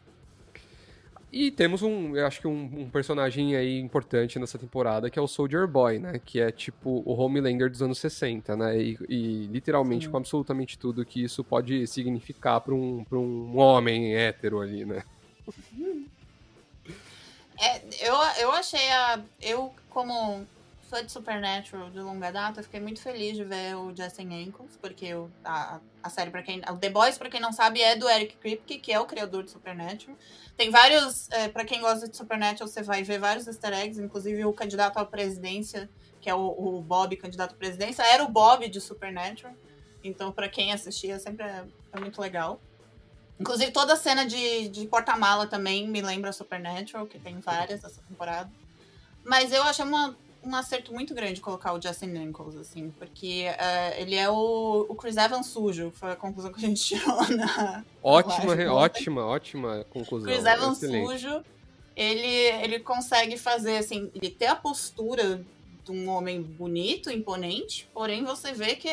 [1.33, 5.21] e temos um eu acho que um, um, personagem aí importante nessa temporada que é
[5.21, 6.21] o Soldier Boy né?
[6.23, 8.77] Que é tipo o Homelander dos anos 60 né?
[8.77, 10.11] E, e literalmente Sim.
[10.11, 15.03] com absolutamente tudo que isso pode significar para um, pra um homem hétero ali né?
[17.59, 20.45] É, eu, eu achei a eu como
[20.93, 25.11] fã de Supernatural de longa data, fiquei muito feliz de ver o Justin Ankles, porque
[25.15, 26.61] o, a, a série, para quem.
[26.69, 29.43] O The Boys, pra quem não sabe, é do Eric Kripke, que é o criador
[29.43, 30.15] de Supernatural.
[30.55, 31.31] Tem vários.
[31.31, 34.99] É, para quem gosta de Supernatural, você vai ver vários easter eggs, inclusive o candidato
[34.99, 35.89] à presidência,
[36.21, 39.55] que é o, o Bob, candidato à presidência, era o Bob de Supernatural.
[40.03, 42.61] Então, para quem assistia, sempre é, é muito legal.
[43.39, 47.99] Inclusive, toda a cena de, de porta-mala também me lembra Supernatural, que tem várias dessa
[48.07, 48.51] temporada.
[49.23, 54.01] Mas eu achei uma um acerto muito grande colocar o Justin Nichols, assim, porque uh,
[54.01, 57.83] ele é o, o Chris Evans sujo, foi a conclusão que a gente tirou na.
[58.01, 60.31] Ótima, na ótima, ótima conclusão.
[60.31, 61.07] Chris Evans Excelente.
[61.07, 61.43] sujo,
[61.95, 65.45] ele, ele consegue fazer, assim, ele ter a postura
[65.83, 68.87] de um homem bonito, imponente, porém você vê que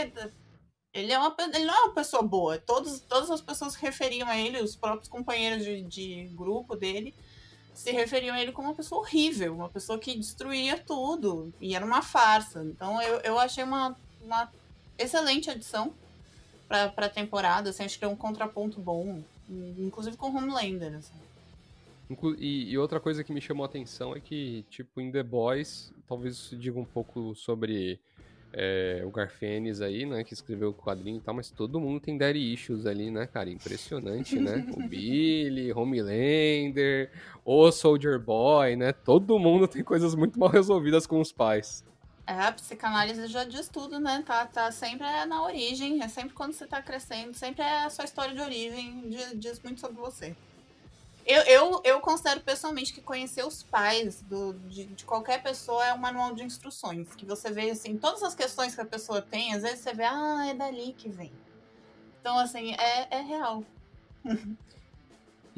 [0.93, 2.59] ele, é uma, ele não é uma pessoa boa.
[2.59, 7.15] Todos, todas as pessoas que referiam a ele, os próprios companheiros de, de grupo dele,
[7.81, 11.83] se referiam a ele como uma pessoa horrível, uma pessoa que destruía tudo e era
[11.83, 12.63] uma farsa.
[12.63, 14.53] Então eu, eu achei uma, uma
[14.99, 15.95] excelente adição
[16.69, 19.23] para a temporada, assim, acho que é um contraponto bom,
[19.79, 20.95] inclusive com Homelander.
[20.95, 21.15] Assim.
[22.39, 25.91] E, e, outra coisa que me chamou a atenção é que, tipo, em The Boys,
[26.07, 27.99] talvez isso diga um pouco sobre
[28.53, 32.17] é, o Garfênis aí, né, que escreveu o quadrinho e tal, mas todo mundo tem
[32.17, 33.51] daddy issues ali, né, cara?
[33.51, 34.67] Impressionante, né?
[34.77, 37.11] O Billy, Homelander,
[37.45, 38.93] o Soldier Boy, né?
[38.93, 41.85] Todo mundo tem coisas muito mal resolvidas com os pais.
[42.27, 44.23] É, a psicanálise já diz tudo, né?
[44.25, 48.05] Tá, tá sempre na origem, é sempre quando você tá crescendo, sempre é a sua
[48.05, 50.37] história de origem, diz, diz muito sobre você.
[51.27, 55.93] Eu, eu, eu considero pessoalmente que conhecer os pais do, de, de, qualquer pessoa é
[55.93, 57.15] um manual de instruções.
[57.15, 60.05] Que você vê, assim, todas as questões que a pessoa tem, às vezes você vê,
[60.05, 61.33] ah, é dali que vem.
[62.21, 63.63] Então, assim, é, é real.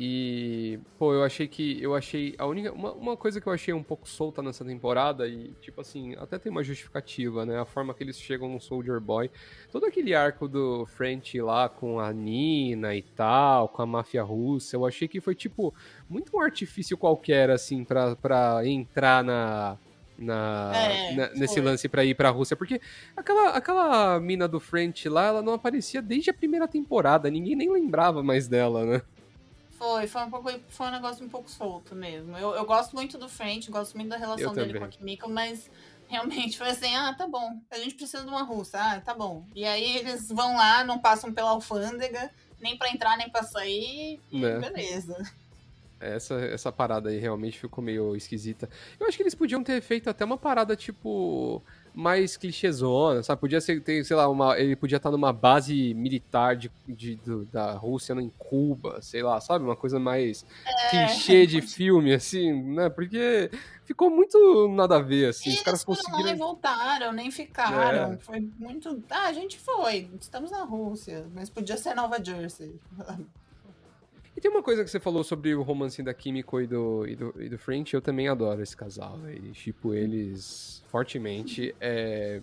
[0.05, 1.81] E, pô, eu achei que.
[1.81, 2.35] Eu achei.
[2.37, 2.73] A única.
[2.73, 6.41] Uma, uma coisa que eu achei um pouco solta nessa temporada, e, tipo assim, até
[6.41, 7.61] tem uma justificativa, né?
[7.61, 9.31] A forma que eles chegam no Soldier Boy.
[9.71, 14.75] Todo aquele arco do French lá com a Nina e tal, com a máfia russa,
[14.75, 15.73] eu achei que foi, tipo,
[16.11, 19.79] muito um artifício qualquer, assim, pra, pra entrar na.
[20.19, 22.81] Na, é, na, nesse lance para ir pra Rússia, porque
[23.17, 27.73] aquela, aquela mina do French lá, ela não aparecia desde a primeira temporada, ninguém nem
[27.73, 29.03] lembrava mais dela, né?
[29.83, 32.38] Foi, foi um, pouco, foi um negócio um pouco solto mesmo.
[32.38, 34.81] Eu, eu gosto muito do French, gosto muito da relação eu dele também.
[34.81, 35.68] com a Kimiko, mas
[36.07, 39.45] realmente foi assim, ah, tá bom, a gente precisa de uma russa, ah, tá bom.
[39.57, 44.21] E aí eles vão lá, não passam pela alfândega, nem para entrar, nem para sair,
[44.31, 44.61] né?
[44.61, 45.16] beleza.
[45.99, 48.71] Essa, essa parada aí realmente ficou meio esquisita.
[49.01, 51.61] Eu acho que eles podiam ter feito até uma parada tipo
[51.94, 53.40] mais clichêzona, sabe?
[53.40, 57.44] Podia ser, ter, sei lá, uma, ele podia estar numa base militar de, de, de
[57.46, 59.64] da Rússia em Cuba, sei lá, sabe?
[59.64, 62.88] Uma coisa mais é, clichê de filme, assim, né?
[62.88, 63.50] Porque
[63.85, 65.50] ficou muito nada a ver, assim.
[65.50, 66.24] E os caras conseguiram.
[66.24, 68.14] Nem voltaram, nem ficaram.
[68.14, 68.16] É.
[68.18, 69.02] Foi muito.
[69.11, 72.74] Ah, a gente foi, estamos na Rússia, mas podia ser Nova Jersey.
[74.42, 77.35] Tem uma coisa que você falou sobre o romance da Kimiko e do, e do,
[77.38, 81.72] e do French, eu também adoro esse casal, e tipo, eles fortemente.
[81.81, 82.42] É...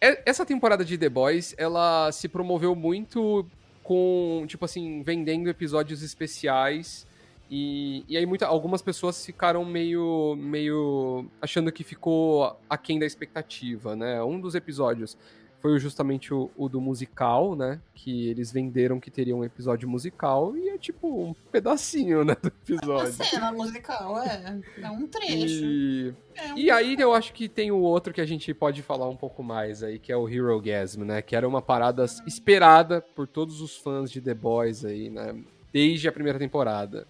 [0.00, 0.22] é...
[0.24, 3.44] Essa temporada de The Boys, ela se promoveu muito
[3.82, 7.04] com, tipo assim, vendendo episódios especiais.
[7.50, 13.96] E, e aí muita, algumas pessoas ficaram meio, meio achando que ficou aquém da expectativa,
[13.96, 14.22] né?
[14.22, 15.18] Um dos episódios
[15.60, 17.80] foi justamente o, o, do musical, né?
[17.94, 22.48] Que eles venderam que teria um episódio musical e é tipo um pedacinho, né, do
[22.48, 23.12] episódio.
[23.12, 24.60] É uma cena musical, é.
[24.80, 25.64] É um trecho.
[25.64, 28.82] E, é um e aí eu acho que tem o outro que a gente pode
[28.82, 31.20] falar um pouco mais aí, que é o Hero Gasm, né?
[31.20, 35.36] Que era uma parada esperada por todos os fãs de The Boys aí, né?
[35.72, 37.06] Desde a primeira temporada.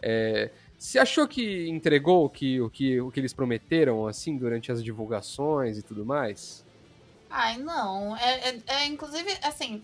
[0.00, 4.70] É, você achou que entregou o que, o, que, o que eles prometeram, assim, durante
[4.70, 6.64] as divulgações e tudo mais?
[7.30, 8.16] Ai, não.
[8.16, 9.82] É, é, é, inclusive, assim,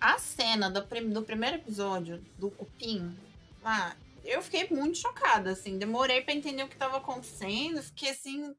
[0.00, 3.16] a cena do, prim, do primeiro episódio do Cupim,
[3.64, 3.94] ah,
[4.24, 5.78] eu fiquei muito chocada, assim.
[5.78, 7.82] Demorei para entender o que tava acontecendo.
[7.82, 8.54] Fiquei assim.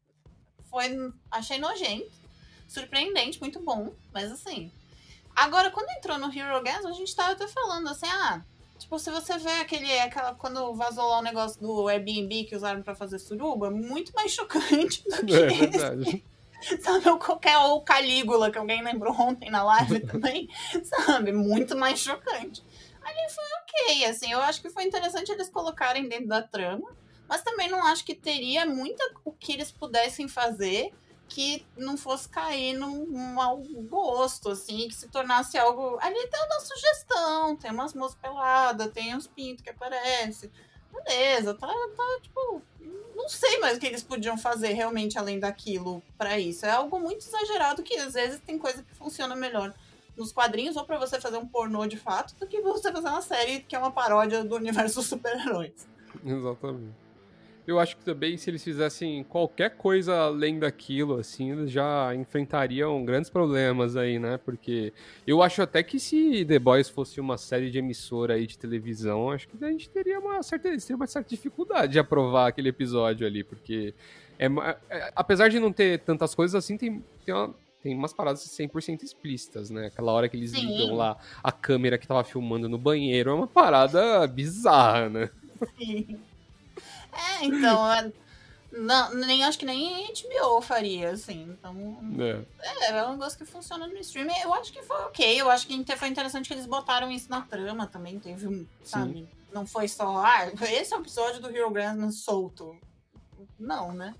[0.69, 1.11] Foi.
[1.31, 2.11] Achei nojento.
[2.67, 3.93] Surpreendente, muito bom.
[4.13, 4.71] Mas assim.
[5.35, 8.41] Agora, quando entrou no Hero Gas, a gente tava até falando assim, ah.
[8.77, 9.99] Tipo, se você vê aquele.
[9.99, 14.31] Aquela, quando vazou lá o negócio do Airbnb que usaram para fazer suruba, muito mais
[14.33, 15.33] chocante do que.
[15.33, 16.23] É verdade.
[16.81, 17.09] sabe?
[17.09, 20.49] Ou qualquer ou Calígula, que alguém lembrou ontem na live também,
[20.83, 21.31] sabe?
[21.31, 22.63] Muito mais chocante.
[23.03, 26.95] Ali foi ok, assim, eu acho que foi interessante eles colocarem dentro da trama,
[27.27, 30.93] mas também não acho que teria muita o que eles pudessem fazer
[31.27, 33.57] que não fosse cair num mau
[33.89, 35.97] gosto, assim, que se tornasse algo.
[35.99, 40.51] Ali tem uma sugestão, tem umas moças peladas, tem uns pintos que aparecem.
[40.93, 42.61] Beleza, tá, tá, tipo.
[43.15, 46.65] Não sei mais o que eles podiam fazer realmente além daquilo para isso.
[46.65, 49.73] É algo muito exagerado que às vezes tem coisa que funciona melhor
[50.17, 53.21] nos quadrinhos ou para você fazer um pornô de fato do que você fazer uma
[53.21, 55.87] série que é uma paródia do universo dos super-heróis.
[56.25, 57.02] Exatamente.
[57.65, 63.03] Eu acho que também se eles fizessem qualquer coisa além daquilo, assim, eles já enfrentariam
[63.05, 64.37] grandes problemas aí, né?
[64.37, 64.91] Porque
[65.25, 69.31] eu acho até que se The Boys fosse uma série de emissora aí de televisão,
[69.31, 73.25] acho que a gente teria uma certa, teria uma certa dificuldade de aprovar aquele episódio
[73.25, 73.93] ali, porque
[74.37, 74.47] é,
[74.89, 79.03] é, apesar de não ter tantas coisas assim, tem, tem, uma, tem umas paradas 100%
[79.03, 79.87] explícitas, né?
[79.87, 80.67] Aquela hora que eles Sim.
[80.67, 85.29] ligam lá a câmera que tava filmando no banheiro é uma parada bizarra, né?
[85.77, 86.19] Sim.
[87.13, 88.11] É, então, é,
[88.71, 91.43] não, nem acho que nem HBO faria, assim.
[91.43, 91.99] Então.
[92.19, 92.89] É.
[92.89, 94.33] é, é um negócio que funciona no streaming.
[94.41, 95.41] Eu acho que foi ok.
[95.41, 98.19] Eu acho que foi interessante que eles botaram isso na trama também.
[98.19, 99.13] Teve um, sabe?
[99.13, 99.27] Sim.
[99.53, 102.75] Não foi só, ah, esse é o episódio do Hero Grandman solto.
[103.59, 104.15] Não, né?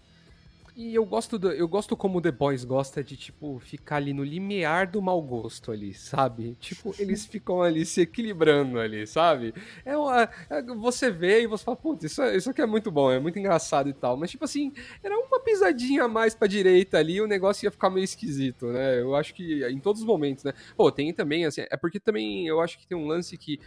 [0.75, 4.23] E eu gosto do, eu gosto como The Boys gosta de, tipo, ficar ali no
[4.23, 6.57] limiar do mau gosto ali, sabe?
[6.59, 9.53] Tipo, eles ficam ali se equilibrando ali, sabe?
[9.85, 13.11] É uma, é, você vê e você fala, putz, isso, isso aqui é muito bom,
[13.11, 14.17] é muito engraçado e tal.
[14.17, 17.91] Mas, tipo assim, era uma pisadinha a mais pra direita ali o negócio ia ficar
[17.91, 18.99] meio esquisito, né?
[18.99, 20.53] Eu acho que em todos os momentos, né?
[20.75, 23.59] Pô, tem também, assim, é porque também eu acho que tem um lance que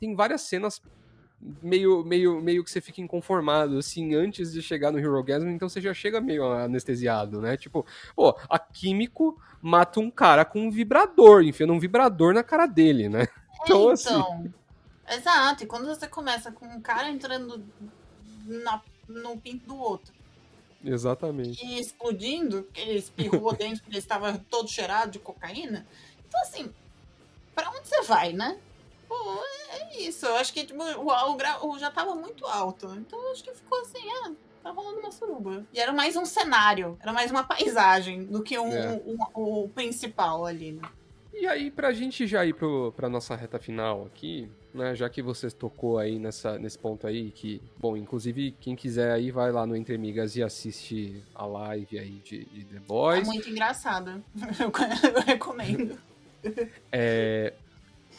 [0.00, 0.80] tem várias cenas
[1.62, 5.68] meio, meio, meio que você fica inconformado, assim, antes de chegar no Hero Gasm, então
[5.68, 7.56] você já chega meio anestesiado, né?
[7.56, 7.84] Tipo,
[8.16, 13.08] pô, a Químico mata um cara com um vibrador, enfiando um vibrador na cara dele,
[13.08, 13.28] né?
[13.62, 14.52] Então, é, então assim...
[15.06, 17.62] Exato, e quando você começa com um cara entrando
[18.46, 20.14] na, no pinto do outro.
[20.82, 21.64] Exatamente.
[21.64, 25.86] E explodindo, ele espirrou dentro porque ele estava todo cheirado de cocaína.
[26.26, 26.72] Então, assim,
[27.54, 28.58] para onde você vai, né?
[29.08, 29.14] Pô,
[29.70, 30.26] é isso.
[30.26, 32.94] Eu acho que tipo, o, o, grau já tava muito alto.
[32.96, 35.66] Então eu acho que ficou assim, ah, tá rolando uma suruba.
[35.72, 38.88] E era mais um cenário, era mais uma paisagem do que um, é.
[39.06, 40.82] um, um, o principal ali, né?
[41.36, 45.20] E aí, pra gente já ir pro, pra nossa reta final aqui, né, já que
[45.20, 49.66] você tocou aí nessa, nesse ponto aí, que, bom, inclusive, quem quiser aí, vai lá
[49.66, 53.26] no Entre Migas e assiste a live aí de, de The Boys.
[53.26, 54.22] É muito engraçado.
[54.60, 54.70] Eu,
[55.12, 55.98] eu recomendo.
[56.92, 57.52] É,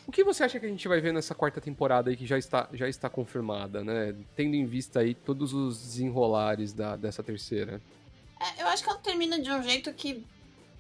[0.08, 2.38] o que você acha que a gente vai ver nessa quarta temporada aí que já
[2.38, 4.16] está, já está confirmada, né?
[4.36, 7.82] Tendo em vista aí todos os desenrolares da, dessa terceira.
[8.40, 10.26] É, eu acho que ela termina de um jeito que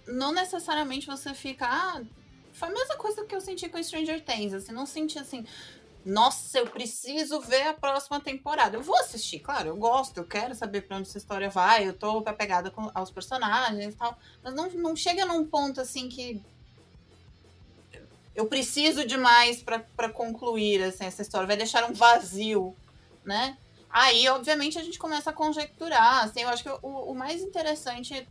[0.08, 1.66] não necessariamente você fica.
[1.68, 2.02] Ah,
[2.54, 4.54] foi a mesma coisa que eu senti com Stranger Things.
[4.54, 5.46] Assim, não senti assim.
[6.06, 8.78] Nossa, eu preciso ver a próxima temporada.
[8.78, 11.94] Eu vou assistir, claro, eu gosto, eu quero saber pra onde essa história vai, eu
[11.94, 14.16] tô apegada com, aos personagens e tal.
[14.44, 16.44] Mas não, não chega num ponto assim que
[18.36, 22.76] eu preciso de mais para concluir assim, essa história, vai deixar um vazio,
[23.24, 23.58] né?
[23.90, 26.26] Aí, obviamente, a gente começa a conjecturar.
[26.26, 28.28] Assim, eu acho que o, o mais interessante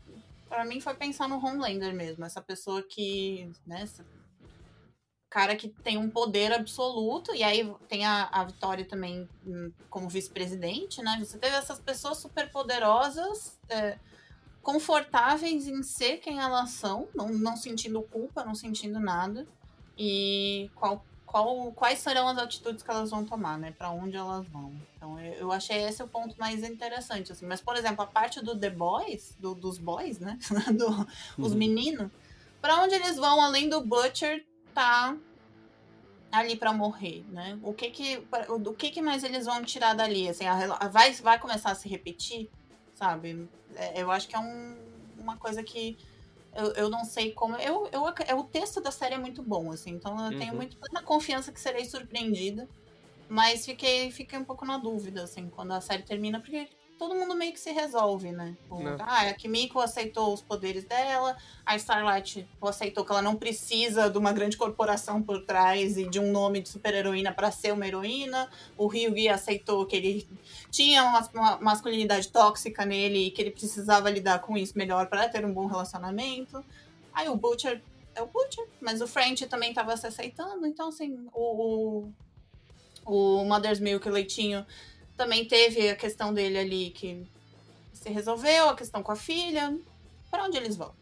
[0.47, 3.88] para mim foi pensar no Homelander mesmo, essa pessoa que, né,
[5.31, 10.09] cara que tem um poder absoluto, e aí tem a, a Vitória também hum, como
[10.09, 11.17] vice-presidente, né?
[11.19, 13.99] Você teve essas pessoas super poderosas, é,
[14.62, 19.47] confortáveis em ser quem elas são, não, não sentindo culpa, não sentindo nada
[19.97, 23.73] e qual, qual, quais serão as atitudes que elas vão tomar, né?
[23.77, 24.73] Para onde elas vão.
[24.97, 27.47] Então eu, eu, achei esse o ponto mais interessante, assim.
[27.47, 30.39] Mas, por exemplo, a parte do The Boys, do, dos boys, né?
[30.77, 31.07] do, uhum.
[31.39, 32.11] Os meninos,
[32.61, 35.17] para onde eles vão além do Butcher tá
[36.33, 37.59] ali para morrer, né?
[37.63, 40.29] O que que, o, o que que mais eles vão tirar dali?
[40.29, 42.51] Assim, a, a, vai, vai começar a se repetir,
[42.95, 43.49] sabe?
[43.77, 44.77] É, eu acho que é um,
[45.19, 45.97] uma coisa que
[46.55, 47.57] eu, eu não sei como.
[47.57, 50.38] Eu, eu, eu, o texto da série é muito bom, assim, então eu uhum.
[50.38, 52.69] tenho muito plena confiança que serei surpreendida.
[53.29, 57.35] Mas fiquei, fiquei um pouco na dúvida, assim, quando a série termina, porque todo mundo
[57.35, 58.57] meio que se resolve, né?
[58.71, 64.09] O, ah, a Kimiko aceitou os poderes dela, a Starlight aceitou que ela não precisa
[64.09, 67.87] de uma grande corporação por trás e de um nome de super-heroína para ser uma
[67.87, 68.49] heroína.
[68.77, 70.29] O Ryugi aceitou que ele
[70.71, 75.29] tinha uma, uma, masculinidade tóxica nele e que ele precisava lidar com isso melhor para
[75.29, 76.65] ter um bom relacionamento.
[77.13, 77.83] Aí o Butcher
[78.15, 82.13] é o Butcher, mas o French também estava se aceitando, então assim, o,
[83.05, 84.65] o, o Mother's Milk, o leitinho
[85.16, 87.27] também teve a questão dele ali que
[87.92, 89.77] se resolveu, a questão com a filha.
[90.31, 90.92] pra onde eles vão?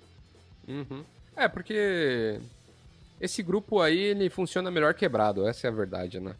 [0.69, 1.05] Uhum.
[1.35, 2.39] É, porque
[3.21, 6.37] esse grupo aí, ele funciona melhor quebrado, essa é a verdade, né?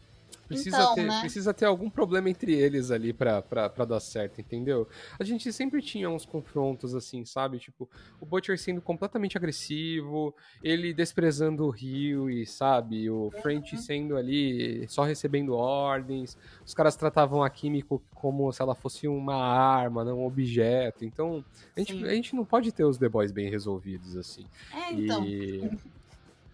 [0.53, 1.19] Precisa, Então, ter, né?
[1.19, 4.87] precisa ter algum problema entre eles ali pra, pra, pra dar certo, entendeu?
[5.19, 7.59] A gente sempre tinha uns confrontos assim, sabe?
[7.59, 7.89] Tipo,
[8.19, 13.09] o Butcher sendo completamente agressivo, ele desprezando o Rio e, sabe?
[13.09, 16.37] O French sendo ali só recebendo ordens.
[16.65, 21.03] Os caras tratavam a Químico como se ela fosse uma arma, não um objeto.
[21.05, 21.43] Então,
[21.75, 22.03] a gente, Sim.
[22.05, 24.45] a gente não pode ter os The Boys bem resolvidos assim.
[24.73, 25.25] É, então.
[25.25, 25.69] E-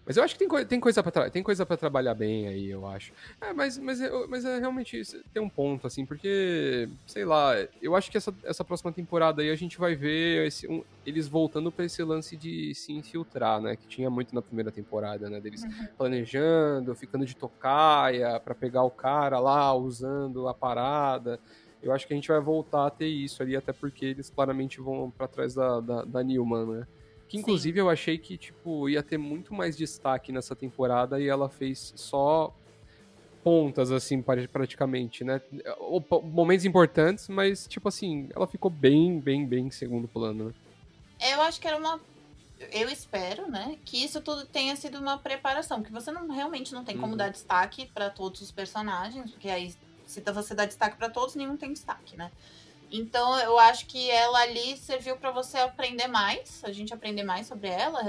[0.06, 2.86] Mas eu acho que tem, tem coisa pra tem coisa para trabalhar bem aí, eu
[2.86, 3.12] acho.
[3.40, 7.94] É, mas, mas, mas é realmente isso tem um ponto, assim, porque, sei lá, eu
[7.94, 11.72] acho que essa, essa próxima temporada aí a gente vai ver esse- um- eles voltando
[11.72, 13.76] pra esse lance de se infiltrar, né?
[13.76, 15.40] Que tinha muito na primeira temporada, né?
[15.40, 15.86] Deles Uhum.
[15.96, 21.40] planejando, ficando de tocaia pra pegar o cara lá, usando a parada.
[21.80, 24.80] Eu acho que a gente vai voltar a ter isso ali, até porque eles claramente
[24.80, 26.86] vão pra trás da, da, da Newman, né?
[27.30, 27.42] Que Sim.
[27.42, 31.92] inclusive eu achei que, tipo, ia ter muito mais destaque nessa temporada e ela fez
[31.96, 32.52] só
[33.44, 35.40] pontas, assim, pra- praticamente, né?
[36.24, 40.54] Momentos importantes, mas, tipo assim, ela ficou bem, bem, bem em segundo plano, né?
[41.20, 42.04] Eu acho que era uma.
[42.72, 46.84] Eu espero, né, que isso tudo tenha sido uma preparação, que você não realmente não
[46.84, 47.16] tem como Uhum.
[47.16, 51.56] dar destaque pra todos os personagens, porque aí se você dá destaque pra todos, nenhum
[51.56, 52.32] tem destaque, né?
[52.92, 57.46] Então eu acho que ela ali serviu pra você aprender mais, a gente aprender mais
[57.46, 58.00] sobre ela,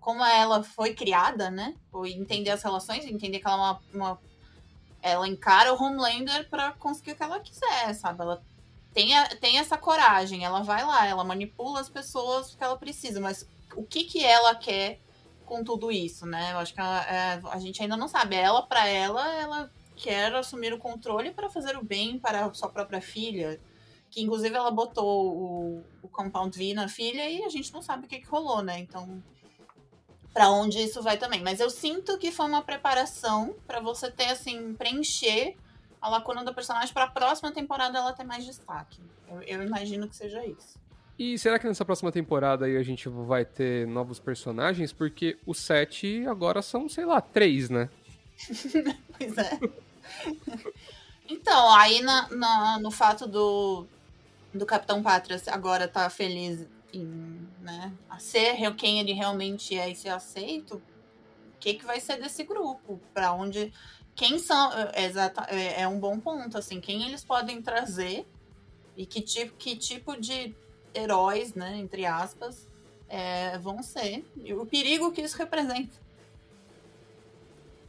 [0.00, 1.74] como ela foi criada, né?
[1.92, 4.20] Ou entender as relações, entender que ela é uma, uma-
[5.02, 8.22] ela encara o Homelander pra conseguir o que ela quiser, sabe?
[8.22, 8.42] Ela
[8.94, 13.20] tem, a- tem essa coragem, ela vai lá, ela manipula as pessoas que ela precisa,
[13.20, 14.98] mas o que que ela quer
[15.44, 16.52] com tudo isso, né?
[16.52, 18.34] Eu acho que ela- é, a gente ainda não sabe.
[18.34, 23.00] Ela, pra ela, ela quer assumir o controle para fazer o bem para sua própria
[23.00, 23.60] filha.
[24.16, 28.06] Que inclusive ela botou o, o Compound V na filha e a gente não sabe
[28.06, 28.78] o que, que rolou, né?
[28.78, 29.22] Então,
[30.32, 31.42] pra onde isso vai também.
[31.42, 35.54] Mas eu sinto que foi uma preparação pra você ter, assim, preencher
[36.00, 39.02] a lacuna do personagem pra próxima temporada ela ter mais destaque.
[39.28, 40.78] Eu, eu imagino que seja isso.
[41.18, 44.94] E será que nessa próxima temporada aí a gente vai ter novos personagens?
[44.94, 47.90] Porque os sete agora são, sei lá, três, né?
[49.18, 49.60] Pois é.
[51.28, 53.84] Então, aí na, na- no fato do,
[54.56, 59.96] do Capitão Pátria agora tá feliz em né, a ser quem ele realmente é e
[59.96, 63.00] ser aceito, o que, que vai ser desse grupo?
[63.12, 63.72] Pra onde.
[64.14, 64.72] Quem são.
[64.72, 68.26] É, exata, é, é um bom ponto, assim, quem eles podem trazer
[68.96, 70.54] e que tipo, que tipo de
[70.94, 72.68] heróis, né, entre aspas,
[73.08, 74.24] é, vão ser.
[74.36, 76.05] E o perigo que isso representa.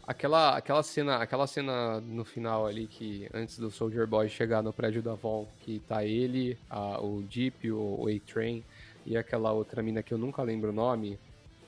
[0.08, 4.72] Aquela, aquela cena, aquela cena no final ali que antes do Soldier Boy chegar no
[4.72, 8.64] prédio da Von, que tá ele, a- o Jeep, o, o A-Train
[9.06, 11.20] e aquela outra mina que eu nunca lembro o nome.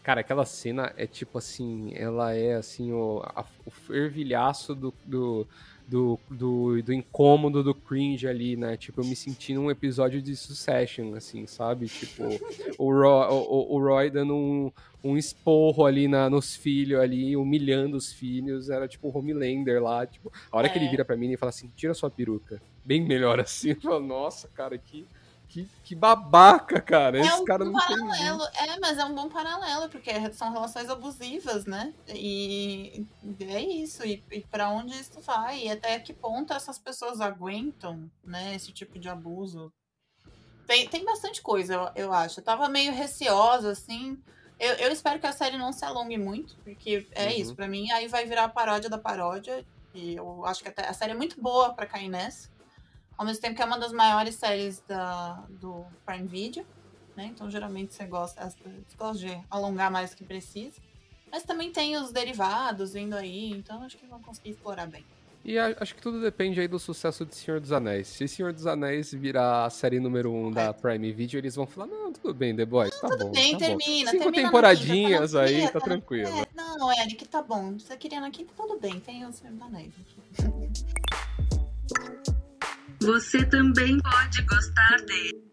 [0.02, 5.46] Cara, aquela cena é tipo assim, ela é assim o, a- o fervilhaço do, do,
[5.90, 8.78] do, do, do incômodo, do cringe ali, né?
[8.78, 11.88] Tipo, eu me senti num episódio de Succession, assim, sabe?
[11.88, 12.40] Tipo,
[12.78, 14.72] o Roy, o, o- Roy dando um,
[15.04, 20.06] um esporro ali na, nos filhos ali, humilhando os filhos, era tipo o Homelander lá,
[20.06, 20.82] tipo, a hora que É.
[20.82, 24.00] ele vira pra mim e fala assim, tira sua peruca, bem melhor assim, eu falo,
[24.06, 25.08] nossa, cara, que,
[25.50, 27.98] que, que babaca, cara, É esse um cara bom não tem...
[27.98, 31.94] paralelo, é, mas é um bom paralelo, porque são relações abusivas, né?
[32.08, 33.06] E
[33.42, 35.66] é isso, e, e para onde isso vai?
[35.66, 39.74] E até que ponto essas pessoas aguentam, né, esse tipo de abuso?
[40.68, 42.40] Tem, tem bastante coisa, eu, eu acho.
[42.40, 44.22] Eu tava meio receosa, assim.
[44.60, 47.32] Eu, eu espero que a série não se alongue muito, porque é Uhum.
[47.32, 49.66] isso, pra mim, aí vai virar a paródia da paródia.
[49.96, 52.50] E eu acho que até a série é muito boa pra cair nessa.
[53.20, 56.66] Ao mesmo tempo que é uma das maiores séries da, do Prime Video,
[57.18, 57.26] né?
[57.26, 60.78] Então geralmente você gosta, pessoas gostam de alongar mais do que precisa.
[61.30, 65.06] Mas também tem os derivados vindo aí, então acho que vão conseguir explorar bem.
[65.44, 68.08] E a- acho que tudo depende aí do sucesso de Senhor dos Anéis.
[68.08, 71.88] Se Senhor dos Anéis virar a série número um da Prime Video, eles vão falar,
[71.88, 73.78] não, tudo bem, The Boys, tá Tudo bom, bem, tá bom.
[73.78, 74.12] termina.
[74.12, 76.30] Cinco termina na temporadinhas quinta, tá aí, tá na- tranquilo.
[76.40, 77.78] É, não, Eric, tá bom.
[77.78, 78.98] Você queria na quinta, tudo bem.
[79.02, 80.90] Tem o Senhor dos Anéis aqui.
[83.02, 85.50] Você também pode gostar dele.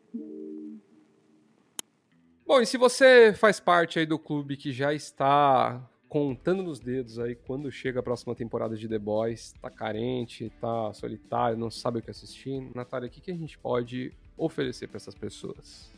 [2.44, 7.18] Bom, e se você faz parte aí do clube que já está contando nos dedos
[7.18, 11.98] aí quando chega a próxima temporada de The Boys, tá carente, tá solitário, não sabe
[11.98, 15.90] o que assistir, Natália, o que, que a gente pode oferecer para essas pessoas?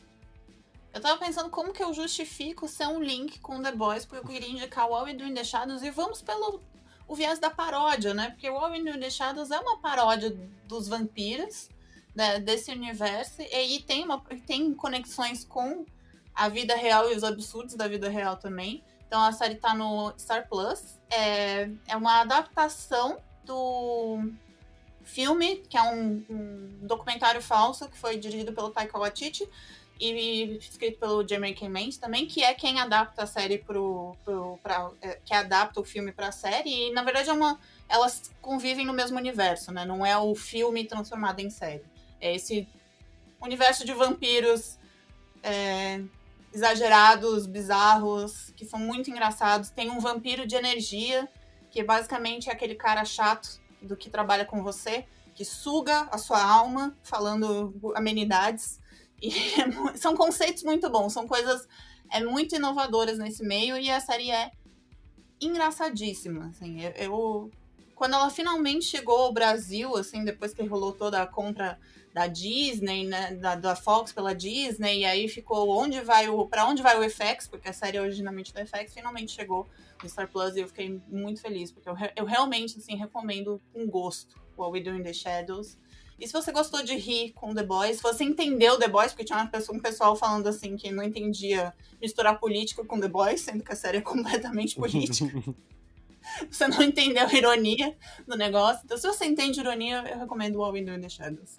[0.92, 4.28] Eu tava pensando como que eu justifico ser um link com The Boys, porque eu
[4.28, 6.60] queria indicar o All We Do in the Shadows e vamos pelo
[7.08, 8.30] o viés da paródia, né?
[8.30, 10.30] Porque o in the Shadows é uma paródia
[10.66, 11.70] dos vampiros,
[12.14, 15.86] né, desse universo, e aí tem, uma, tem conexões com
[16.34, 18.84] a vida real e os absurdos da vida real também.
[19.06, 20.98] Então a série tá no Star Plus.
[21.10, 24.30] É, é uma adaptação do
[25.02, 29.48] filme, que é um, um documentário falso que foi dirigido pelo Taika Waititi
[30.00, 34.90] e escrito pelo Jeremy Clement também, que é quem adapta a série pro, pro pra,
[35.02, 38.84] é, que adapta o filme para a série e na verdade é uma elas convivem
[38.86, 39.84] no mesmo universo, né?
[39.84, 41.84] Não é o filme transformado em série.
[42.20, 42.68] É esse
[43.40, 44.78] universo de vampiros
[45.42, 46.00] é,
[46.52, 49.70] exagerados, bizarros, que são muito engraçados.
[49.70, 51.28] Tem um vampiro de energia,
[51.70, 56.42] que basicamente é aquele cara chato do que trabalha com você, que suga a sua
[56.42, 58.80] alma falando amenidades.
[59.20, 59.32] E
[59.96, 61.66] são conceitos muito bons, são coisas
[62.10, 64.50] é muito inovadoras nesse meio e a série é
[65.40, 66.48] engraçadíssima.
[66.48, 67.50] Assim, eu, eu,
[67.94, 71.78] quando ela finalmente chegou ao Brasil, assim, depois que rolou toda a compra
[72.14, 76.66] da Disney, né, da, da Fox pela Disney, e aí ficou onde vai o para
[76.66, 79.68] onde vai o FX, porque a série é originalmente do FX finalmente chegou
[80.02, 83.86] no Star Plus e eu fiquei muito feliz, porque eu, eu realmente assim recomendo com
[83.86, 85.76] gosto What We Do in the Shadows.
[86.18, 89.24] E se você gostou de rir com The Boys, se você entendeu The Boys, porque
[89.24, 93.40] tinha uma pessoa, um pessoal falando assim que não entendia misturar política com The Boys,
[93.40, 95.30] sendo que a série é completamente política.
[96.50, 97.96] você não entendeu a ironia
[98.26, 98.82] do negócio.
[98.84, 101.56] Então, se você entende ironia, eu recomendo What We Do in the Shadows.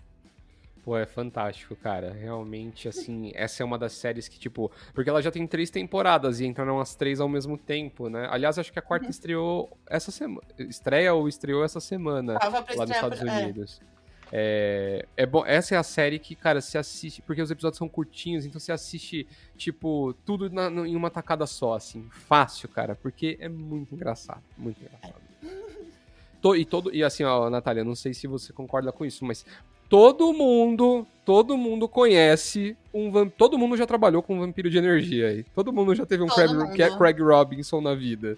[0.84, 2.12] Pô, é fantástico, cara.
[2.12, 4.72] Realmente, assim, essa é uma das séries que, tipo.
[4.94, 8.28] Porque ela já tem três temporadas e entraram as três ao mesmo tempo, né?
[8.32, 9.12] Aliás, acho que a quarta uhum.
[9.12, 10.48] estreou essa semana.
[10.58, 13.24] Estreia ou estreou essa semana lá nos Estados é.
[13.24, 13.82] Unidos.
[13.96, 13.99] É.
[14.32, 17.90] É, é bom, essa é a série que, cara, se assiste, porque os episódios são
[17.90, 19.28] curtinhos, então você assiste,
[19.58, 24.80] tipo, tudo na, em uma tacada só, assim, fácil, cara, porque é muito engraçado, muito
[24.82, 25.22] engraçado.
[26.58, 29.46] e todo, e assim, ó, Natália, não sei se você concorda com isso, mas
[29.90, 35.30] todo mundo, todo mundo conhece um todo mundo já trabalhou com um vampiro de energia
[35.30, 35.44] aí.
[35.56, 38.38] Todo mundo já teve um Craig, Craig Robinson na vida.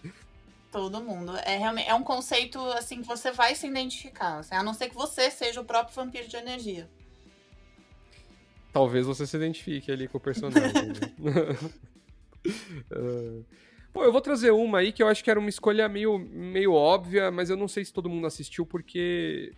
[0.71, 1.35] Todo mundo.
[1.37, 4.39] É, realmente, é um conceito assim que você vai se identificar.
[4.39, 6.89] Assim, a não ser que você seja o próprio vampiro de energia.
[8.71, 10.91] Talvez você se identifique ali com o personagem.
[12.91, 13.45] uh,
[13.91, 16.73] Pô, eu vou trazer uma aí que eu acho que era uma escolha meio, meio
[16.73, 19.51] óbvia, mas eu não sei se todo mundo assistiu, porque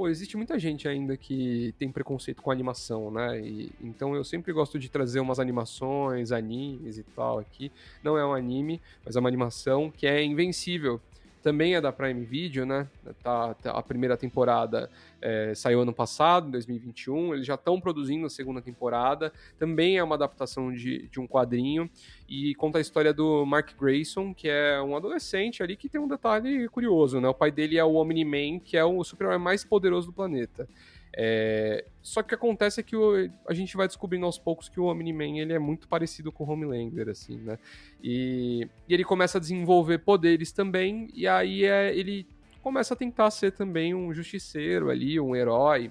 [0.00, 3.38] pô, existe muita gente ainda que tem preconceito com animação, né?
[3.38, 7.70] E, então eu sempre gosto de trazer umas animações, animes e tal aqui.
[8.02, 10.98] Não é um anime, mas é uma animação que é invencível
[11.42, 12.86] também é da Prime Video, né?
[13.22, 17.34] Tá, tá a primeira temporada é, saiu ano passado, em 2021.
[17.34, 19.32] Eles já estão produzindo a segunda temporada.
[19.58, 21.90] Também é uma adaptação de, de um quadrinho
[22.28, 26.08] e conta a história do Mark Grayson, que é um adolescente ali que tem um
[26.08, 27.28] detalhe curioso, né?
[27.28, 30.68] O pai dele é o Omni-Man, que é o super-herói mais poderoso do planeta.
[31.16, 31.84] É...
[32.02, 33.30] Só que o que acontece é que o...
[33.46, 36.50] a gente vai descobrindo aos poucos que o Omni-Man ele é muito parecido com o
[36.50, 37.58] Homelander, assim, né?
[38.02, 38.68] E...
[38.88, 41.94] e ele começa a desenvolver poderes também, e aí é...
[41.94, 42.26] ele
[42.62, 45.90] começa a tentar ser também um justiceiro ali, um herói.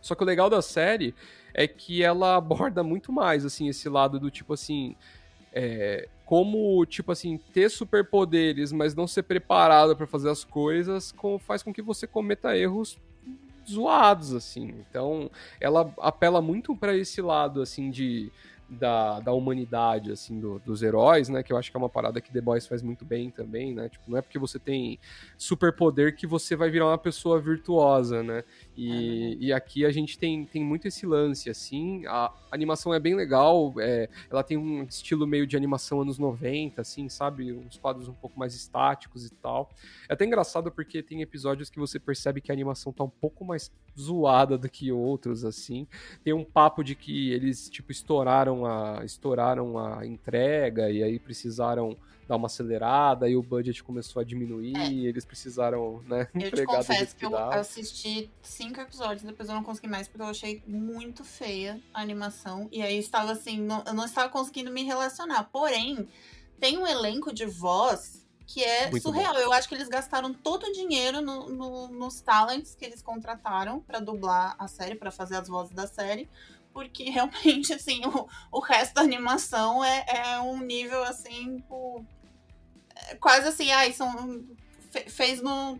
[0.00, 1.14] Só que o legal da série
[1.54, 4.96] é que ela aborda muito mais, assim, esse lado do tipo assim.
[5.54, 11.38] É, como, tipo assim, ter superpoderes, mas não ser preparado para fazer as coisas, com,
[11.38, 12.98] faz com que você cometa erros
[13.68, 14.74] zoados, assim.
[14.88, 18.30] Então, ela apela muito para esse lado, assim, de
[18.72, 21.42] da, da humanidade, assim, do, dos heróis, né?
[21.42, 23.88] Que eu acho que é uma parada que The Boys faz muito bem também, né?
[23.88, 24.98] Tipo, não é porque você tem
[25.36, 28.42] superpoder que você vai virar uma pessoa virtuosa, né?
[28.76, 32.06] E, e aqui a gente tem, tem muito esse lance, assim.
[32.06, 36.80] A animação é bem legal, é, ela tem um estilo meio de animação anos 90,
[36.80, 37.52] assim, sabe?
[37.52, 39.70] Uns quadros um pouco mais estáticos e tal.
[40.08, 43.44] É até engraçado porque tem episódios que você percebe que a animação tá um pouco
[43.44, 45.86] mais zoada do que outros, assim.
[46.24, 51.96] Tem um papo de que eles, tipo, estouraram a, estouraram a entrega e aí precisaram
[52.26, 54.88] dar uma acelerada e o budget começou a diminuir é.
[54.88, 59.54] e eles precisaram, né, eu te confesso que, que eu assisti cinco episódios, depois eu
[59.54, 63.82] não consegui mais porque eu achei muito feia a animação e aí estava assim, não,
[63.86, 65.44] eu não estava conseguindo me relacionar.
[65.44, 66.08] Porém,
[66.58, 69.32] tem um elenco de voz que é muito surreal.
[69.34, 69.40] Bom.
[69.40, 73.80] Eu acho que eles gastaram todo o dinheiro no, no, nos talents que eles contrataram
[73.80, 76.28] para dublar a série, para fazer as vozes da série,
[76.72, 82.02] porque realmente, assim, o, o resto da animação é, é um nível, assim, o,
[83.08, 84.44] é quase assim, ai, são,
[85.08, 85.78] fez no,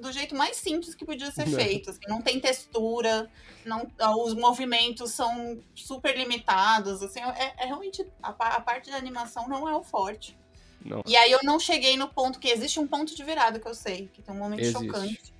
[0.00, 1.90] do jeito mais simples que podia ser feito.
[1.90, 3.30] Assim, não tem textura,
[3.64, 3.90] não,
[4.24, 7.02] os movimentos são super limitados.
[7.02, 10.36] Assim, é, é realmente a, a, parte da animação não é o forte.
[10.84, 11.02] Não.
[11.06, 13.74] E aí eu não cheguei no ponto que existe um ponto de virada que eu
[13.74, 14.84] sei, que tem um momento existe.
[14.84, 15.35] chocante.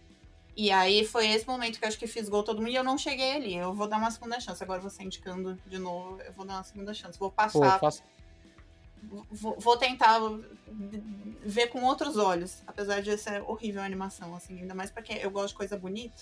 [0.56, 2.96] E aí foi esse momento que eu acho que fisgou todo mundo e eu não
[2.96, 3.54] cheguei ali.
[3.54, 4.62] Eu vou dar uma segunda chance.
[4.64, 7.18] Agora você indicando de novo, eu vou dar uma segunda chance.
[7.18, 7.78] Vou Pô, passar.
[7.78, 8.02] faça-
[9.30, 10.18] Vou, vou tentar
[11.44, 12.62] ver com outros olhos.
[12.66, 14.60] Apesar de ser horrível a animação, assim.
[14.60, 16.16] Ainda mais porque eu gosto de coisa bonita.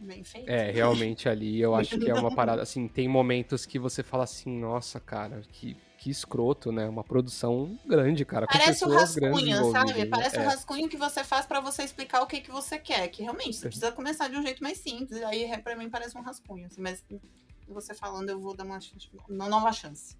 [0.00, 0.50] Bem feita.
[0.50, 2.60] É, realmente ali eu acho que é uma parada.
[2.62, 6.88] Assim, tem momentos que você fala assim, nossa, cara, que, que escroto, né?
[6.88, 8.46] Uma produção grande, cara.
[8.46, 10.06] Parece um grandes rascunho, sabe?
[10.06, 10.44] Parece um É.
[10.44, 13.08] rascunho que você faz pra você explicar o que, que você quer.
[13.08, 15.20] Que realmente, você precisa começar de um jeito mais simples.
[15.24, 16.66] Aí, pra mim, parece um rascunho.
[16.66, 17.04] Assim, mas
[17.68, 18.78] você falando, eu vou dar uma,
[19.28, 20.16] uma nova chance.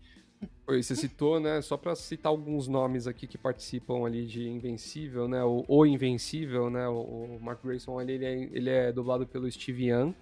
[0.66, 1.62] Oi, Você citou, né?
[1.62, 5.42] Só pra citar alguns nomes aqui que participam ali de Invencível, né?
[5.44, 6.88] O, o Invencível, né?
[6.88, 10.14] O, o Mark Grayson ali, ele é, ele é dublado pelo Steve Young.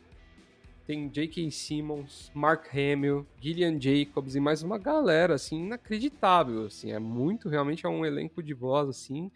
[0.87, 1.51] Tem J.K.
[1.51, 6.93] Simmons, Mark Hamill, Gillian Jacobs e mais uma galera, assim, inacreditável, assim.
[6.93, 9.29] É muito, realmente é um elenco de voz, assim,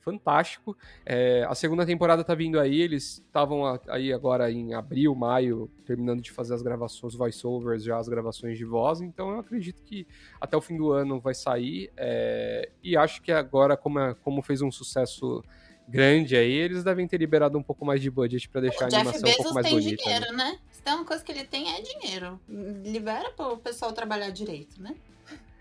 [0.00, 0.76] fantástico.
[1.06, 6.20] É, a segunda temporada tá vindo aí, eles estavam aí agora em abril, maio, terminando
[6.20, 10.06] de fazer as gravações, voiceovers, já as gravações de voz, então eu acredito que
[10.38, 11.90] até o fim do ano vai sair.
[11.96, 15.42] é, e acho que agora, como, é- como fez um sucesso
[15.88, 18.90] grande aí, eles devem ter liberado um pouco mais de budget pra deixar O a
[18.90, 20.04] Jeff animação um pouco Bezos mais tem bonita.
[20.04, 20.14] né?
[20.18, 20.58] dinheiro, né?
[20.69, 22.40] Se tem uma coisa que ele tem, é dinheiro.
[22.48, 24.94] Libera pro pessoal trabalhar direito, né?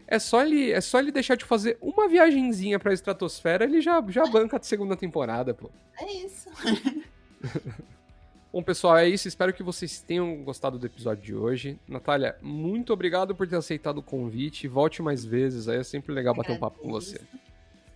[0.08, 4.04] É só ele, é só ele deixar de fazer uma viagenzinha pra estratosfera, ele já,
[4.10, 5.70] já banca a segunda temporada, pô.
[6.00, 6.50] É isso.
[8.52, 9.28] Bom, pessoal, é isso.
[9.28, 11.80] Espero que vocês tenham gostado do episódio de hoje.
[11.88, 14.68] Natália, muito obrigado por ter aceitado o convite.
[14.68, 17.22] Volte mais vezes, aí é sempre legal bater um papo com você.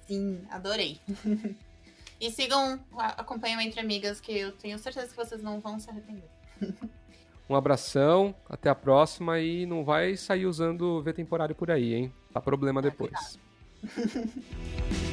[0.08, 1.00] Sim, adorei.
[2.22, 5.78] E sigam, a- acompanhem o Entre Amigas, que eu tenho certeza que vocês não vão
[5.78, 6.24] se arrepender.
[7.50, 12.14] Um abração, até a próxima e não vai sair usando V temporário por aí, hein?
[12.34, 13.38] Tá problema depois.